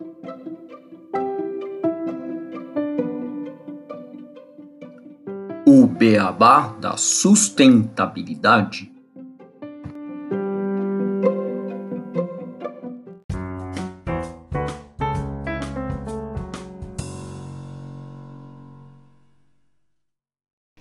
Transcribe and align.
O 0.00 0.04
beabá 5.88 6.68
da 6.80 6.96
sustentabilidade. 6.96 8.92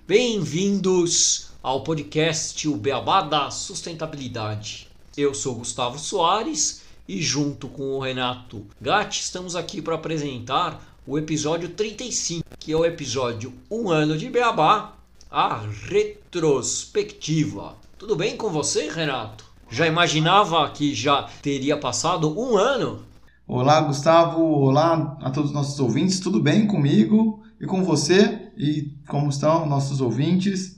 Bem-vindos 0.05 1.49
ao 1.63 1.83
podcast 1.83 2.69
O 2.69 2.77
Beabá 2.77 3.23
da 3.23 3.49
Sustentabilidade. 3.49 4.87
Eu 5.17 5.33
sou 5.33 5.55
Gustavo 5.55 5.97
Soares 5.97 6.85
e, 7.07 7.21
junto 7.21 7.67
com 7.69 7.95
o 7.95 7.99
Renato 7.99 8.65
Gatti, 8.81 9.21
estamos 9.21 9.55
aqui 9.55 9.81
para 9.81 9.95
apresentar 9.95 10.81
o 11.05 11.17
episódio 11.17 11.69
35, 11.69 12.43
que 12.59 12.73
é 12.73 12.75
o 12.75 12.83
episódio 12.85 13.53
Um 13.71 13.89
Ano 13.89 14.17
de 14.17 14.29
Beabá, 14.29 14.93
a 15.31 15.61
retrospectiva. 15.87 17.75
Tudo 17.97 18.15
bem 18.15 18.35
com 18.35 18.49
você, 18.49 18.89
Renato? 18.89 19.45
Já 19.69 19.87
imaginava 19.87 20.69
que 20.69 20.93
já 20.93 21.23
teria 21.41 21.77
passado 21.77 22.37
um 22.37 22.57
ano? 22.57 23.03
Olá, 23.47 23.79
Gustavo. 23.81 24.41
Olá 24.41 25.17
a 25.21 25.29
todos 25.29 25.51
os 25.51 25.55
nossos 25.55 25.79
ouvintes. 25.79 26.19
Tudo 26.19 26.41
bem 26.41 26.67
comigo 26.67 27.41
e 27.59 27.65
com 27.65 27.83
você? 27.83 28.51
E 28.57 28.93
como 29.07 29.29
estão 29.29 29.65
nossos 29.65 30.01
ouvintes? 30.01 30.77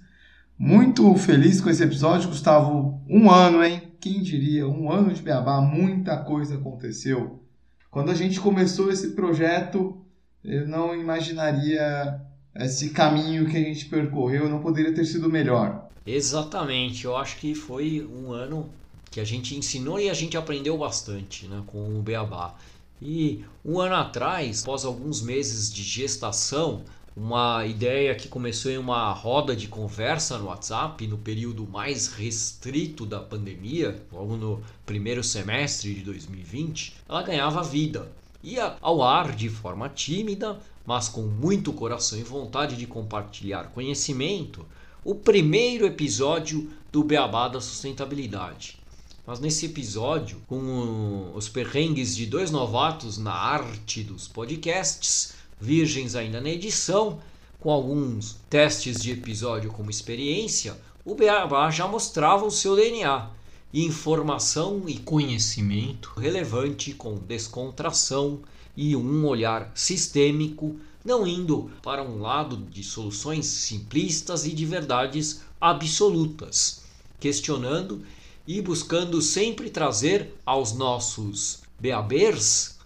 Muito 0.57 1.15
feliz 1.15 1.59
com 1.59 1.69
esse 1.69 1.83
episódio, 1.83 2.29
Gustavo. 2.29 3.01
Um 3.09 3.31
ano, 3.31 3.63
hein? 3.63 3.88
Quem 3.99 4.21
diria? 4.21 4.67
Um 4.67 4.91
ano 4.91 5.13
de 5.13 5.21
Beabá, 5.21 5.59
muita 5.61 6.17
coisa 6.17 6.55
aconteceu. 6.55 7.43
Quando 7.91 8.11
a 8.11 8.15
gente 8.15 8.39
começou 8.39 8.91
esse 8.91 9.11
projeto, 9.11 9.97
eu 10.43 10.67
não 10.67 10.95
imaginaria 10.95 12.21
esse 12.55 12.91
caminho 12.91 13.49
que 13.49 13.57
a 13.57 13.61
gente 13.61 13.85
percorreu, 13.85 14.49
não 14.49 14.61
poderia 14.61 14.93
ter 14.93 15.05
sido 15.05 15.29
melhor. 15.29 15.89
Exatamente, 16.05 17.05
eu 17.05 17.15
acho 17.15 17.37
que 17.37 17.53
foi 17.53 18.07
um 18.07 18.31
ano 18.31 18.69
que 19.11 19.19
a 19.19 19.23
gente 19.23 19.55
ensinou 19.55 19.99
e 19.99 20.09
a 20.09 20.13
gente 20.13 20.37
aprendeu 20.37 20.77
bastante 20.77 21.47
né, 21.47 21.61
com 21.67 21.99
o 21.99 22.01
Beabá. 22.01 22.55
E 23.01 23.43
um 23.63 23.79
ano 23.79 23.95
atrás, 23.95 24.63
após 24.63 24.85
alguns 24.85 25.21
meses 25.21 25.71
de 25.71 25.83
gestação, 25.83 26.83
uma 27.19 27.65
ideia 27.65 28.15
que 28.15 28.29
começou 28.29 28.71
em 28.71 28.77
uma 28.77 29.11
roda 29.11 29.53
de 29.53 29.67
conversa 29.67 30.37
no 30.37 30.45
WhatsApp 30.45 31.05
no 31.05 31.17
período 31.17 31.67
mais 31.67 32.07
restrito 32.07 33.05
da 33.05 33.19
pandemia, 33.19 34.01
logo 34.09 34.37
no 34.37 34.63
primeiro 34.85 35.21
semestre 35.21 35.93
de 35.93 36.01
2020, 36.01 36.95
ela 37.09 37.21
ganhava 37.21 37.61
vida. 37.61 38.09
Ia 38.41 38.77
ao 38.79 39.03
ar 39.03 39.35
de 39.35 39.49
forma 39.49 39.89
tímida, 39.89 40.57
mas 40.85 41.09
com 41.09 41.23
muito 41.23 41.73
coração 41.73 42.17
e 42.17 42.23
vontade 42.23 42.77
de 42.77 42.87
compartilhar 42.87 43.65
conhecimento, 43.71 44.65
o 45.03 45.13
primeiro 45.13 45.85
episódio 45.85 46.71
do 46.89 47.03
Beabá 47.03 47.49
da 47.49 47.59
Sustentabilidade. 47.59 48.79
Mas 49.27 49.41
nesse 49.41 49.65
episódio, 49.65 50.41
com 50.47 51.33
os 51.35 51.49
perrengues 51.49 52.15
de 52.15 52.25
dois 52.25 52.49
novatos 52.49 53.17
na 53.17 53.33
arte 53.33 54.03
dos 54.03 54.25
podcasts, 54.25 55.37
virgens 55.59 56.15
ainda 56.15 56.39
na 56.39 56.49
edição, 56.49 57.19
com 57.59 57.69
alguns 57.69 58.37
testes 58.49 59.01
de 59.01 59.11
episódio 59.11 59.71
como 59.71 59.89
experiência, 59.89 60.77
o 61.03 61.13
Beabá 61.13 61.69
já 61.69 61.87
mostrava 61.87 62.45
o 62.45 62.51
seu 62.51 62.75
DNA, 62.75 63.29
informação 63.73 64.83
e 64.87 64.97
conhecimento. 64.97 66.11
relevante 66.17 66.93
com 66.93 67.15
descontração 67.15 68.39
e 68.77 68.95
um 68.95 69.25
olhar 69.25 69.71
sistêmico, 69.75 70.79
não 71.03 71.27
indo 71.27 71.69
para 71.81 72.03
um 72.03 72.21
lado 72.21 72.57
de 72.57 72.83
soluções 72.83 73.45
simplistas 73.45 74.45
e 74.45 74.51
de 74.51 74.65
verdades 74.65 75.41
absolutas, 75.59 76.83
questionando 77.19 78.03
e 78.47 78.61
buscando 78.61 79.21
sempre 79.21 79.69
trazer 79.69 80.33
aos 80.45 80.71
nossos 80.73 81.59
beabers 81.79 82.78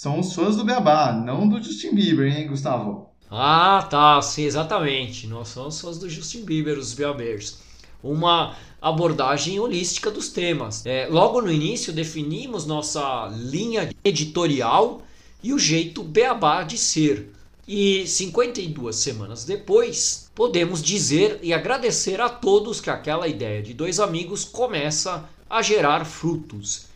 são 0.00 0.18
os 0.18 0.32
fãs 0.32 0.56
do 0.56 0.64
Beabá, 0.64 1.12
não 1.12 1.46
do 1.46 1.62
Justin 1.62 1.94
Bieber, 1.94 2.34
hein, 2.34 2.48
Gustavo? 2.48 3.10
Ah, 3.30 3.86
tá, 3.90 4.22
sim, 4.22 4.44
exatamente. 4.44 5.26
Nós 5.26 5.48
somos 5.48 5.78
fãs 5.78 5.98
do 5.98 6.08
Justin 6.08 6.42
Bieber, 6.42 6.78
os 6.78 6.94
Beabers. 6.94 7.58
Uma 8.02 8.56
abordagem 8.80 9.60
holística 9.60 10.10
dos 10.10 10.30
temas. 10.30 10.86
É, 10.86 11.06
logo 11.06 11.42
no 11.42 11.52
início 11.52 11.92
definimos 11.92 12.64
nossa 12.64 13.30
linha 13.30 13.90
editorial 14.02 15.02
e 15.42 15.52
o 15.52 15.58
jeito 15.58 16.02
beabá 16.02 16.62
de 16.62 16.78
ser. 16.78 17.30
E 17.68 18.06
52 18.06 18.96
semanas 18.96 19.44
depois, 19.44 20.30
podemos 20.34 20.82
dizer 20.82 21.40
e 21.42 21.52
agradecer 21.52 22.22
a 22.22 22.30
todos 22.30 22.80
que 22.80 22.88
aquela 22.88 23.28
ideia 23.28 23.62
de 23.62 23.74
dois 23.74 24.00
amigos 24.00 24.46
começa 24.46 25.28
a 25.48 25.60
gerar 25.60 26.06
frutos. 26.06 26.88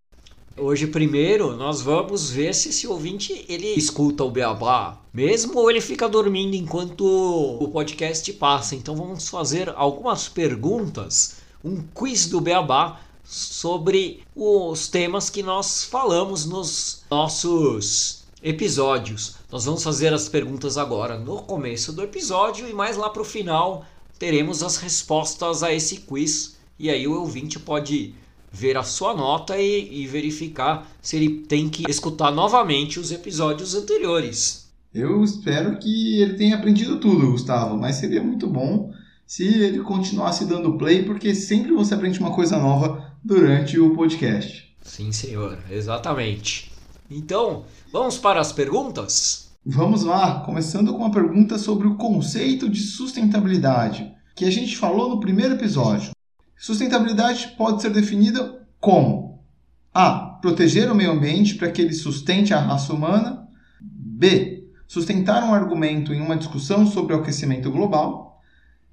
Hoje, 0.57 0.87
primeiro, 0.87 1.55
nós 1.57 1.81
vamos 1.81 2.31
ver 2.31 2.55
se 2.55 2.69
esse 2.69 2.87
ouvinte 2.87 3.45
ele 3.49 3.67
escuta 3.75 4.23
o 4.23 4.31
Beabá 4.31 5.01
mesmo 5.13 5.59
ou 5.59 5.69
ele 5.69 5.81
fica 5.81 6.07
dormindo 6.07 6.55
enquanto 6.55 7.05
o 7.05 7.67
podcast 7.67 8.31
passa. 8.33 8.73
Então, 8.73 8.95
vamos 8.95 9.27
fazer 9.27 9.69
algumas 9.75 10.29
perguntas, 10.29 11.37
um 11.63 11.83
quiz 11.93 12.27
do 12.27 12.39
Beabá 12.39 13.01
sobre 13.25 14.21
os 14.35 14.87
temas 14.87 15.29
que 15.29 15.41
nós 15.41 15.83
falamos 15.83 16.45
nos 16.45 17.03
nossos 17.09 18.23
episódios. 18.41 19.35
Nós 19.51 19.65
vamos 19.65 19.83
fazer 19.83 20.13
as 20.13 20.29
perguntas 20.29 20.77
agora 20.77 21.17
no 21.17 21.37
começo 21.37 21.91
do 21.91 22.03
episódio 22.03 22.69
e 22.69 22.73
mais 22.73 22.95
lá 22.95 23.09
para 23.09 23.23
o 23.23 23.25
final 23.25 23.83
teremos 24.19 24.61
as 24.61 24.77
respostas 24.77 25.63
a 25.63 25.73
esse 25.73 25.97
quiz. 25.97 26.55
E 26.77 26.89
aí 26.89 27.07
o 27.07 27.19
ouvinte 27.19 27.57
pode 27.57 28.13
ver 28.51 28.77
a 28.77 28.83
sua 28.83 29.13
nota 29.13 29.57
e, 29.57 30.03
e 30.03 30.07
verificar 30.07 30.89
se 31.01 31.17
ele 31.17 31.41
tem 31.41 31.67
que 31.67 31.89
escutar 31.89 32.31
novamente 32.31 32.99
os 32.99 33.11
episódios 33.11 33.73
anteriores. 33.75 34.69
Eu 34.93 35.23
espero 35.23 35.77
que 35.77 36.21
ele 36.21 36.35
tenha 36.35 36.55
aprendido 36.55 36.99
tudo, 36.99 37.31
Gustavo, 37.31 37.75
mas 37.75 37.95
seria 37.95 38.23
muito 38.23 38.47
bom 38.47 38.93
se 39.27 39.43
ele 39.43 39.79
continuasse 39.79 40.45
dando 40.45 40.77
play, 40.77 41.03
porque 41.03 41.35
sempre 41.35 41.73
você 41.73 41.95
aprende 41.95 42.19
uma 42.19 42.33
coisa 42.33 42.57
nova 42.57 43.04
durante 43.25 43.79
o 43.79 43.95
podcast. 43.95 44.71
Sim, 44.83 45.11
senhor, 45.11 45.57
exatamente. 45.71 46.71
Então, 47.09 47.65
vamos 47.91 48.19
para 48.19 48.39
as 48.39 48.51
perguntas? 48.51 49.51
Vamos 49.65 50.03
lá, 50.03 50.41
começando 50.41 50.93
com 50.93 50.99
uma 50.99 51.11
pergunta 51.11 51.57
sobre 51.57 51.87
o 51.87 51.95
conceito 51.95 52.69
de 52.69 52.79
sustentabilidade, 52.81 54.13
que 54.35 54.45
a 54.45 54.51
gente 54.51 54.77
falou 54.77 55.09
no 55.09 55.19
primeiro 55.19 55.55
episódio. 55.55 56.11
Sustentabilidade 56.55 57.55
pode 57.57 57.81
ser 57.81 57.89
definida 57.89 58.63
como 58.79 59.43
A. 59.91 60.37
Proteger 60.39 60.91
o 60.91 60.95
meio 60.95 61.11
ambiente 61.11 61.55
para 61.55 61.71
que 61.71 61.81
ele 61.81 61.93
sustente 61.93 62.53
a 62.53 62.59
raça 62.59 62.93
humana. 62.93 63.47
B. 63.81 64.69
Sustentar 64.87 65.43
um 65.43 65.53
argumento 65.53 66.13
em 66.13 66.21
uma 66.21 66.37
discussão 66.37 66.85
sobre 66.85 67.15
o 67.15 67.17
aquecimento 67.17 67.71
global. 67.71 68.34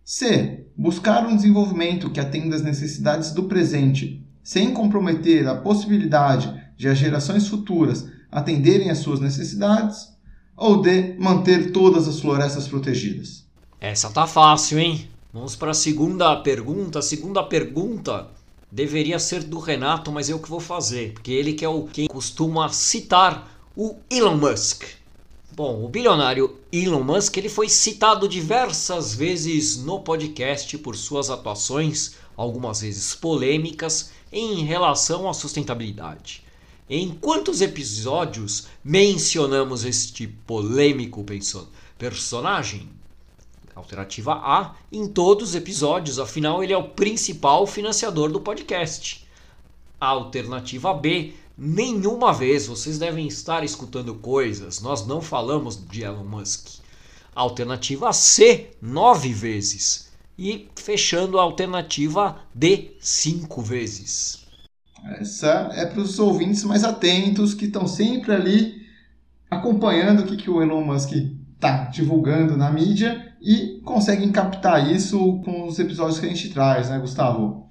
C. 0.05 0.67
Buscar 0.77 1.27
um 1.27 1.37
desenvolvimento 1.37 2.11
que 2.11 2.21
atenda 2.21 2.57
às 2.57 2.63
necessidades 2.63 3.33
do 3.33 3.45
presente 3.45 4.25
sem 4.43 4.73
comprometer 4.73 5.47
a 5.47 5.55
possibilidade 5.55 6.53
de 6.77 6.89
as 6.89 6.99
gerações 6.99 7.47
futuras 7.47 8.09
atenderem 8.31 8.91
às 8.91 8.99
suas 8.99 9.21
necessidades, 9.21 10.09
ou 10.57 10.81
D. 10.81 11.15
Manter 11.19 11.71
todas 11.71 12.09
as 12.09 12.21
florestas 12.21 12.67
protegidas? 12.67 13.47
Essa 13.81 14.11
tá 14.11 14.27
fácil, 14.27 14.79
hein? 14.79 15.09
Vamos 15.33 15.57
para 15.57 15.71
a 15.71 15.75
segunda 15.75 16.35
pergunta. 16.37 16.99
A 16.99 17.03
segunda 17.03 17.43
pergunta 17.43 18.29
deveria 18.71 19.19
ser 19.19 19.43
do 19.45 19.59
Renato, 19.59 20.11
mas 20.11 20.29
eu 20.29 20.39
que 20.39 20.49
vou 20.49 20.61
fazer, 20.61 21.13
porque 21.13 21.33
ele 21.33 21.53
que 21.53 21.65
é 21.65 21.69
o 21.69 21.85
quem 21.85 22.07
costuma 22.09 22.69
citar 22.71 23.49
o 23.77 23.97
Elon 24.11 24.37
Musk. 24.37 24.85
Bom, 25.55 25.85
o 25.85 25.89
bilionário 25.89 26.57
Elon 26.73 27.05
Musk 27.05 27.37
ele 27.37 27.51
foi 27.51 27.69
citado 27.69 28.27
diversas 28.27 29.15
vezes 29.15 29.77
no 29.77 30.01
podcast 30.01 30.79
por 30.79 30.97
suas 30.97 31.29
atuações, 31.29 32.15
algumas 32.35 32.81
vezes 32.81 33.15
polêmicas, 33.15 34.13
em 34.33 34.65
relação 34.65 35.29
à 35.29 35.35
sustentabilidade. 35.35 36.43
Em 36.89 37.11
quantos 37.11 37.61
episódios 37.61 38.69
mencionamos 38.83 39.85
este 39.85 40.27
polêmico 40.27 41.23
personagem? 41.99 42.89
Alternativa 43.75 44.33
A, 44.33 44.75
em 44.91 45.07
todos 45.07 45.51
os 45.51 45.55
episódios, 45.55 46.19
afinal 46.19 46.65
ele 46.65 46.73
é 46.73 46.79
o 46.79 46.89
principal 46.89 47.67
financiador 47.67 48.33
do 48.33 48.41
podcast. 48.41 49.29
Alternativa 50.01 50.95
B, 50.95 51.35
nenhuma 51.63 52.33
vez. 52.33 52.67
Vocês 52.67 52.99
devem 52.99 53.29
estar 53.29 53.63
escutando 53.63 54.17
coisas. 54.17 54.83
Nós 54.83 55.07
não 55.07 55.23
falamos 55.23 55.81
de 55.89 56.03
Elon 56.03 56.25
Musk. 56.25 56.81
Alternativa 57.35 58.13
C, 58.13 58.71
nove 58.83 59.33
vezes. 59.33 60.11
E 60.37 60.69
fechando 60.75 61.39
a 61.39 61.43
alternativa 61.43 62.41
D, 62.53 62.97
cinco 62.99 63.63
vezes. 63.63 64.45
Essa 65.05 65.71
é 65.73 65.87
para 65.87 66.01
os 66.01 66.19
ouvintes 66.19 66.65
mais 66.65 66.85
atentos 66.85 67.55
que 67.55 67.67
estão 67.67 67.87
sempre 67.87 68.33
ali 68.33 68.83
acompanhando 69.51 70.23
o 70.23 70.27
que, 70.27 70.37
que 70.37 70.51
o 70.51 70.61
Elon 70.61 70.85
Musk 70.85 71.13
está 71.55 71.85
divulgando 71.85 72.57
na 72.57 72.71
mídia 72.73 73.35
e 73.41 73.81
conseguem 73.85 74.33
captar 74.33 74.91
isso 74.91 75.41
com 75.45 75.67
os 75.67 75.79
episódios 75.79 76.19
que 76.19 76.27
a 76.27 76.29
gente 76.29 76.51
traz, 76.51 76.89
né, 76.89 76.99
Gustavo? 76.99 77.69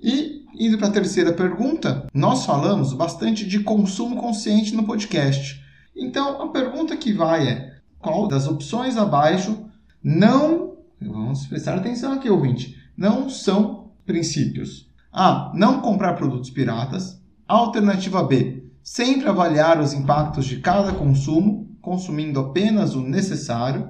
E 0.00 0.37
indo 0.58 0.76
para 0.76 0.88
a 0.88 0.92
terceira 0.92 1.32
pergunta, 1.32 2.06
nós 2.12 2.44
falamos 2.44 2.92
bastante 2.92 3.46
de 3.46 3.60
consumo 3.60 4.16
consciente 4.16 4.74
no 4.74 4.84
podcast. 4.84 5.62
Então, 5.96 6.42
a 6.42 6.48
pergunta 6.48 6.96
que 6.96 7.12
vai 7.12 7.48
é: 7.48 7.78
qual 7.98 8.26
das 8.26 8.46
opções 8.48 8.96
abaixo 8.96 9.66
não, 10.02 10.76
vamos 11.00 11.46
prestar 11.46 11.76
atenção 11.76 12.12
aqui, 12.12 12.28
ouvinte, 12.28 12.76
não 12.96 13.30
são 13.30 13.92
princípios? 14.04 14.88
A. 15.12 15.50
Não 15.54 15.80
comprar 15.80 16.14
produtos 16.14 16.50
piratas. 16.50 17.20
Alternativa 17.46 18.22
B. 18.22 18.64
Sempre 18.82 19.28
avaliar 19.28 19.80
os 19.80 19.92
impactos 19.92 20.46
de 20.46 20.58
cada 20.60 20.92
consumo, 20.92 21.76
consumindo 21.80 22.38
apenas 22.38 22.94
o 22.94 23.00
necessário. 23.00 23.88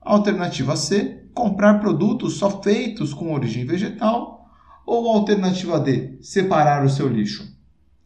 Alternativa 0.00 0.76
C. 0.76 1.26
Comprar 1.34 1.80
produtos 1.80 2.38
só 2.38 2.62
feitos 2.62 3.12
com 3.12 3.32
origem 3.32 3.64
vegetal. 3.64 4.41
Ou 4.86 5.08
alternativa 5.08 5.78
D, 5.78 6.18
separar 6.20 6.84
o 6.84 6.90
seu 6.90 7.08
lixo? 7.08 7.50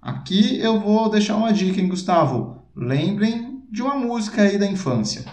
Aqui 0.01 0.61
eu 0.61 0.79
vou 0.79 1.11
deixar 1.11 1.37
uma 1.37 1.53
dica, 1.53 1.81
hein, 1.81 1.89
Gustavo? 1.89 2.63
Lembrem 2.75 3.63
de 3.71 3.83
uma 3.83 3.95
música 3.95 4.43
aí 4.43 4.59
da 4.59 4.67
infância. 4.67 5.25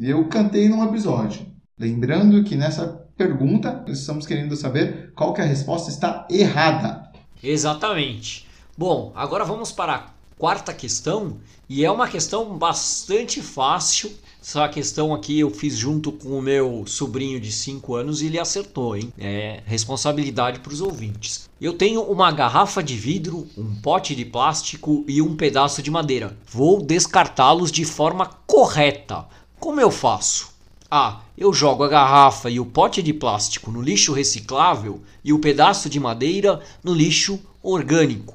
Eu 0.00 0.26
cantei 0.28 0.68
num 0.68 0.84
episódio. 0.84 1.46
Lembrando 1.78 2.42
que 2.44 2.56
nessa 2.56 2.86
pergunta 3.16 3.84
estamos 3.88 4.26
querendo 4.26 4.56
saber 4.56 5.12
qual 5.14 5.34
que 5.34 5.40
a 5.40 5.44
resposta 5.44 5.90
está 5.90 6.26
errada. 6.30 7.10
Exatamente. 7.42 8.46
Bom, 8.76 9.12
agora 9.14 9.44
vamos 9.44 9.70
para 9.70 9.94
a 9.94 10.11
quarta 10.42 10.74
questão 10.74 11.36
e 11.68 11.84
é 11.84 11.90
uma 11.92 12.08
questão 12.08 12.58
bastante 12.58 13.40
fácil 13.40 14.12
essa 14.42 14.68
questão 14.68 15.14
aqui 15.14 15.38
eu 15.38 15.52
fiz 15.52 15.76
junto 15.76 16.10
com 16.10 16.36
o 16.36 16.42
meu 16.42 16.82
sobrinho 16.84 17.38
de 17.38 17.52
5 17.52 17.94
anos 17.94 18.20
e 18.20 18.26
ele 18.26 18.40
acertou, 18.40 18.96
hein? 18.96 19.12
É 19.16 19.62
responsabilidade 19.64 20.58
para 20.58 20.72
os 20.72 20.80
ouvintes. 20.80 21.48
Eu 21.60 21.74
tenho 21.74 22.02
uma 22.02 22.32
garrafa 22.32 22.82
de 22.82 22.96
vidro, 22.96 23.46
um 23.56 23.76
pote 23.76 24.16
de 24.16 24.24
plástico 24.24 25.04
e 25.06 25.22
um 25.22 25.36
pedaço 25.36 25.80
de 25.80 25.92
madeira. 25.92 26.36
Vou 26.44 26.82
descartá-los 26.82 27.70
de 27.70 27.84
forma 27.84 28.26
correta. 28.44 29.24
Como 29.60 29.80
eu 29.80 29.92
faço? 29.92 30.50
A. 30.90 31.20
Eu 31.38 31.52
jogo 31.52 31.84
a 31.84 31.88
garrafa 31.88 32.50
e 32.50 32.58
o 32.58 32.66
pote 32.66 33.00
de 33.00 33.12
plástico 33.12 33.70
no 33.70 33.80
lixo 33.80 34.12
reciclável 34.12 35.02
e 35.22 35.32
o 35.32 35.38
pedaço 35.38 35.88
de 35.88 36.00
madeira 36.00 36.60
no 36.82 36.92
lixo 36.92 37.38
orgânico. 37.62 38.34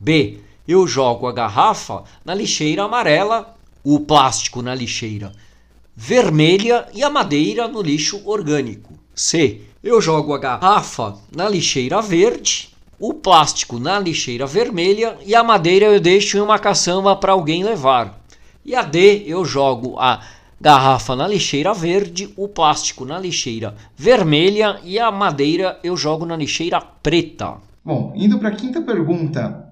B. 0.00 0.40
Eu 0.72 0.86
jogo 0.86 1.26
a 1.26 1.32
garrafa 1.32 2.04
na 2.24 2.32
lixeira 2.32 2.84
amarela 2.84 3.56
o 3.82 3.98
plástico 3.98 4.62
na 4.62 4.72
lixeira 4.72 5.32
vermelha 5.96 6.86
e 6.94 7.02
a 7.02 7.10
madeira 7.10 7.66
no 7.66 7.82
lixo 7.82 8.22
orgânico. 8.24 8.94
C. 9.12 9.62
Eu 9.82 10.00
jogo 10.00 10.32
a 10.32 10.38
garrafa 10.38 11.16
na 11.34 11.48
lixeira 11.48 12.00
verde, 12.00 12.70
o 13.00 13.12
plástico 13.12 13.80
na 13.80 13.98
lixeira 13.98 14.46
vermelha 14.46 15.18
e 15.26 15.34
a 15.34 15.42
madeira 15.42 15.86
eu 15.86 15.98
deixo 15.98 16.38
em 16.38 16.40
uma 16.40 16.56
caçamba 16.56 17.16
para 17.16 17.32
alguém 17.32 17.64
levar. 17.64 18.22
E 18.64 18.72
a 18.76 18.82
D. 18.82 19.24
Eu 19.26 19.44
jogo 19.44 19.98
a 19.98 20.22
garrafa 20.60 21.16
na 21.16 21.26
lixeira 21.26 21.74
verde, 21.74 22.32
o 22.36 22.46
plástico 22.46 23.04
na 23.04 23.18
lixeira 23.18 23.74
vermelha 23.96 24.78
e 24.84 25.00
a 25.00 25.10
madeira 25.10 25.80
eu 25.82 25.96
jogo 25.96 26.24
na 26.24 26.36
lixeira 26.36 26.80
preta. 26.80 27.56
Bom, 27.84 28.12
indo 28.14 28.38
para 28.38 28.50
a 28.50 28.54
quinta 28.54 28.80
pergunta. 28.80 29.69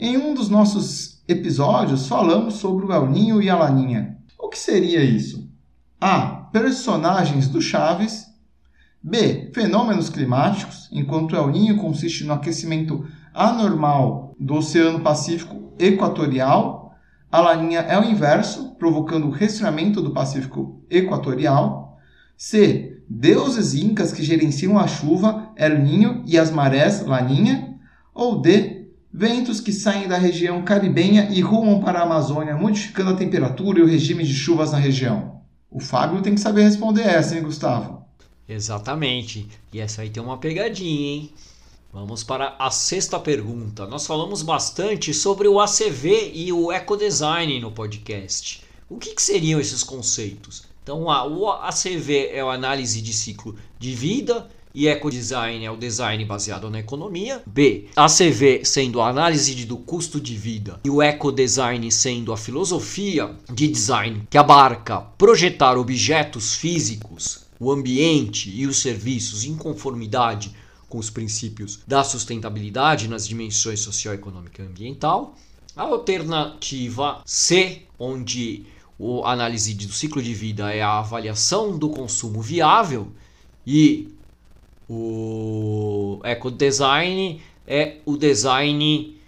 Em 0.00 0.16
um 0.16 0.32
dos 0.32 0.48
nossos 0.48 1.20
episódios 1.26 2.06
falamos 2.06 2.54
sobre 2.54 2.86
o 2.86 2.92
El 2.92 3.08
Ninho 3.08 3.42
e 3.42 3.50
a 3.50 3.56
Laninha. 3.56 4.16
O 4.38 4.48
que 4.48 4.56
seria 4.56 5.02
isso? 5.02 5.50
A. 6.00 6.48
Personagens 6.52 7.48
do 7.48 7.60
Chaves. 7.60 8.26
B. 9.02 9.50
Fenômenos 9.52 10.08
climáticos, 10.08 10.88
enquanto 10.92 11.32
o 11.32 11.36
El 11.36 11.48
Ninho 11.48 11.78
consiste 11.78 12.22
no 12.22 12.32
aquecimento 12.32 13.04
anormal 13.34 14.36
do 14.38 14.54
Oceano 14.54 15.00
Pacífico 15.00 15.72
Equatorial. 15.80 16.94
A 17.28 17.40
Laninha 17.40 17.80
é 17.80 17.98
o 17.98 18.04
inverso, 18.04 18.76
provocando 18.78 19.26
o 19.26 19.32
resfriamento 19.32 20.00
do 20.00 20.12
Pacífico 20.12 20.80
Equatorial. 20.88 21.98
C. 22.36 23.02
Deuses 23.08 23.74
incas 23.74 24.12
que 24.12 24.22
gerenciam 24.22 24.78
a 24.78 24.86
chuva, 24.86 25.50
El 25.56 25.80
Ninho, 25.80 26.22
e 26.24 26.38
as 26.38 26.52
marés, 26.52 27.04
Laninha. 27.04 27.74
Ou 28.14 28.40
D 28.40 28.77
ventos 29.12 29.60
que 29.60 29.72
saem 29.72 30.08
da 30.08 30.18
região 30.18 30.62
caribenha 30.62 31.28
e 31.30 31.40
rumam 31.40 31.80
para 31.80 32.00
a 32.00 32.02
Amazônia, 32.02 32.56
modificando 32.56 33.10
a 33.10 33.16
temperatura 33.16 33.78
e 33.78 33.82
o 33.82 33.86
regime 33.86 34.24
de 34.24 34.34
chuvas 34.34 34.72
na 34.72 34.78
região? 34.78 35.42
O 35.70 35.80
Fábio 35.80 36.22
tem 36.22 36.34
que 36.34 36.40
saber 36.40 36.62
responder 36.62 37.02
essa, 37.02 37.36
hein, 37.36 37.42
Gustavo? 37.42 38.04
Exatamente. 38.48 39.46
E 39.72 39.80
essa 39.80 40.02
aí 40.02 40.10
tem 40.10 40.22
uma 40.22 40.38
pegadinha, 40.38 41.16
hein? 41.16 41.32
Vamos 41.92 42.22
para 42.22 42.54
a 42.58 42.70
sexta 42.70 43.18
pergunta. 43.18 43.86
Nós 43.86 44.06
falamos 44.06 44.42
bastante 44.42 45.12
sobre 45.12 45.48
o 45.48 45.60
ACV 45.60 46.32
e 46.34 46.52
o 46.52 46.70
ecodesign 46.70 47.60
no 47.60 47.72
podcast. 47.72 48.62
O 48.88 48.98
que, 48.98 49.14
que 49.14 49.22
seriam 49.22 49.60
esses 49.60 49.82
conceitos? 49.82 50.64
Então, 50.82 51.04
o 51.04 51.50
ACV 51.50 52.28
é 52.32 52.40
a 52.40 52.52
análise 52.52 53.02
de 53.02 53.12
ciclo 53.12 53.56
de 53.78 53.94
vida 53.94 54.48
e 54.78 54.86
ecodesign 54.86 55.64
é 55.64 55.70
o 55.72 55.76
design 55.76 56.24
baseado 56.24 56.70
na 56.70 56.78
economia. 56.78 57.42
B. 57.44 57.88
ACV 57.96 58.64
sendo 58.64 59.00
a 59.00 59.08
análise 59.08 59.52
do 59.64 59.76
custo 59.76 60.20
de 60.20 60.36
vida 60.36 60.78
e 60.84 60.88
o 60.88 61.02
ecodesign 61.02 61.90
sendo 61.90 62.32
a 62.32 62.36
filosofia 62.36 63.34
de 63.52 63.66
design 63.66 64.22
que 64.30 64.38
abarca 64.38 65.00
projetar 65.00 65.76
objetos 65.76 66.54
físicos, 66.54 67.40
o 67.58 67.72
ambiente 67.72 68.50
e 68.54 68.68
os 68.68 68.80
serviços 68.80 69.42
em 69.42 69.56
conformidade 69.56 70.54
com 70.88 70.98
os 70.98 71.10
princípios 71.10 71.80
da 71.84 72.04
sustentabilidade 72.04 73.08
nas 73.08 73.26
dimensões 73.26 73.80
socioeconômica 73.80 74.62
e 74.62 74.66
ambiental. 74.66 75.34
A 75.74 75.82
alternativa 75.82 77.20
C, 77.26 77.82
onde 77.98 78.64
a 79.24 79.32
análise 79.32 79.74
do 79.74 79.92
ciclo 79.92 80.22
de 80.22 80.32
vida 80.32 80.72
é 80.72 80.82
a 80.82 81.00
avaliação 81.00 81.76
do 81.76 81.88
consumo 81.88 82.40
viável 82.40 83.10
e 83.66 84.16
o 84.88 86.20
ecodesign 86.24 87.42
é 87.66 87.98
o 88.06 88.16
design 88.16 89.18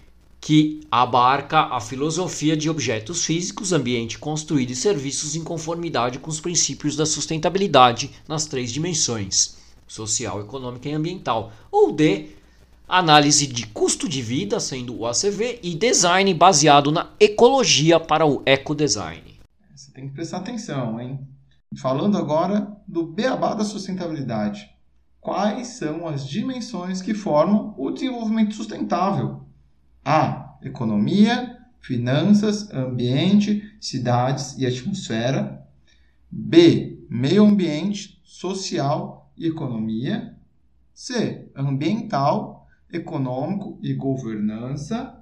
que 0.41 0.81
abarca 0.91 1.61
a 1.67 1.81
filosofia 1.81 2.57
de 2.57 2.71
objetos 2.71 3.27
físicos, 3.27 3.73
ambiente 3.73 4.19
construído 4.19 4.71
e 4.71 4.75
serviços 4.75 5.37
em 5.37 5.45
conformidade 5.45 6.19
com 6.19 6.31
os 6.31 6.41
princípios 6.41 6.97
da 6.97 7.05
sustentabilidade 7.05 8.11
nas 8.27 8.47
três 8.47 8.73
dimensões: 8.73 9.59
social, 9.87 10.41
econômica 10.41 10.89
e 10.89 10.95
ambiental. 10.95 11.53
Ou 11.71 11.93
D, 11.93 12.31
análise 12.89 13.47
de 13.47 13.67
custo 13.67 14.09
de 14.09 14.23
vida, 14.23 14.59
sendo 14.59 14.99
o 14.99 15.07
ACV, 15.07 15.61
e 15.63 15.75
design 15.75 16.33
baseado 16.33 16.91
na 16.91 17.11
ecologia 17.21 18.01
para 18.01 18.25
o 18.25 18.43
ecodesign. 18.47 19.39
Você 19.77 19.93
tem 19.93 20.09
que 20.09 20.15
prestar 20.15 20.39
atenção, 20.39 20.99
hein? 20.99 21.21
Falando 21.77 22.17
agora 22.17 22.77
do 22.89 23.07
beabá 23.07 23.55
da 23.55 23.63
sustentabilidade 23.63 24.69
quais 25.21 25.69
são 25.69 26.07
as 26.07 26.27
dimensões 26.27 27.03
que 27.03 27.15
formam 27.15 27.75
o 27.77 27.91
desenvolvimento 27.91 28.55
sustentável. 28.55 29.43
A. 30.05 30.57
Economia, 30.63 31.59
finanças, 31.81 32.71
ambiente, 32.73 33.63
cidades 33.81 34.57
e 34.59 34.67
atmosfera. 34.67 35.67
B. 36.31 36.99
Meio 37.09 37.45
ambiente, 37.45 38.21
social 38.25 39.31
e 39.37 39.47
economia. 39.47 40.37
C. 40.95 41.49
Ambiental, 41.57 42.67
econômico 42.93 43.79
e 43.83 43.95
governança, 43.95 45.17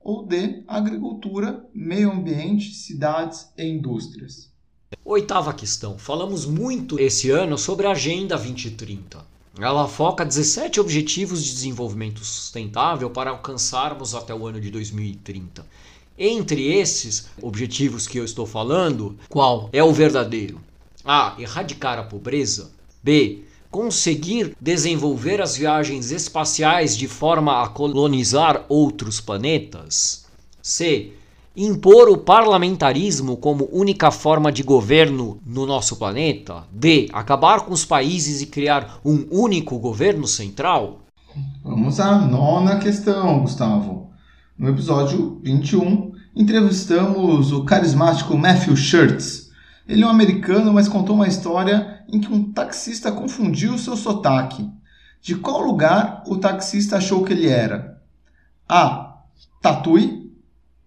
ou 0.00 0.26
D, 0.26 0.64
agricultura, 0.66 1.64
meio 1.72 2.10
ambiente, 2.10 2.74
cidades 2.74 3.52
e 3.56 3.64
indústrias. 3.64 4.50
Oitava 5.04 5.54
questão. 5.54 5.96
Falamos 5.96 6.44
muito 6.44 6.98
esse 6.98 7.30
ano 7.30 7.56
sobre 7.56 7.86
a 7.86 7.92
Agenda 7.92 8.36
2030. 8.36 9.31
Ela 9.58 9.86
foca 9.86 10.24
17 10.24 10.80
objetivos 10.80 11.44
de 11.44 11.52
desenvolvimento 11.52 12.24
sustentável 12.24 13.10
para 13.10 13.30
alcançarmos 13.30 14.14
até 14.14 14.34
o 14.34 14.46
ano 14.46 14.60
de 14.60 14.70
2030. 14.70 15.66
Entre 16.18 16.72
esses 16.72 17.26
objetivos 17.40 18.06
que 18.06 18.18
eu 18.18 18.24
estou 18.24 18.46
falando, 18.46 19.18
qual 19.28 19.68
é 19.72 19.84
o 19.84 19.92
verdadeiro? 19.92 20.58
A. 21.04 21.34
Erradicar 21.38 21.98
a 21.98 22.02
pobreza. 22.02 22.70
B. 23.02 23.44
Conseguir 23.70 24.56
desenvolver 24.60 25.40
as 25.40 25.56
viagens 25.56 26.10
espaciais 26.10 26.96
de 26.96 27.08
forma 27.08 27.62
a 27.62 27.68
colonizar 27.68 28.64
outros 28.68 29.20
planetas. 29.20 30.26
C. 30.62 31.12
Impor 31.54 32.08
o 32.08 32.16
parlamentarismo 32.16 33.36
como 33.36 33.68
única 33.70 34.10
forma 34.10 34.50
de 34.50 34.62
governo 34.62 35.38
no 35.44 35.66
nosso 35.66 35.96
planeta. 35.96 36.64
D. 36.72 37.10
Acabar 37.12 37.60
com 37.60 37.74
os 37.74 37.84
países 37.84 38.40
e 38.40 38.46
criar 38.46 38.98
um 39.04 39.26
único 39.30 39.78
governo 39.78 40.26
central. 40.26 41.00
Vamos 41.62 42.00
à 42.00 42.16
nona 42.16 42.78
questão, 42.78 43.40
Gustavo. 43.40 44.10
No 44.58 44.70
episódio 44.70 45.42
21, 45.44 46.12
entrevistamos 46.34 47.52
o 47.52 47.64
carismático 47.66 48.34
Matthew 48.34 48.74
Shirts. 48.74 49.50
Ele 49.86 50.04
é 50.04 50.06
um 50.06 50.10
americano, 50.10 50.72
mas 50.72 50.88
contou 50.88 51.14
uma 51.14 51.28
história 51.28 52.02
em 52.10 52.18
que 52.18 52.32
um 52.32 52.50
taxista 52.50 53.12
confundiu 53.12 53.76
seu 53.76 53.94
sotaque. 53.94 54.66
De 55.20 55.34
qual 55.34 55.60
lugar 55.60 56.22
o 56.26 56.38
taxista 56.38 56.96
achou 56.96 57.22
que 57.22 57.34
ele 57.34 57.46
era? 57.46 58.00
A. 58.66 59.18
Tatuí. 59.60 60.22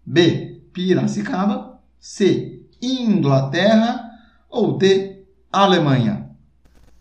B. 0.06 0.45
Piracicaba. 0.76 1.80
C. 1.98 2.60
Inglaterra. 2.82 4.12
Ou 4.50 4.78
D. 4.78 5.24
Alemanha. 5.52 6.30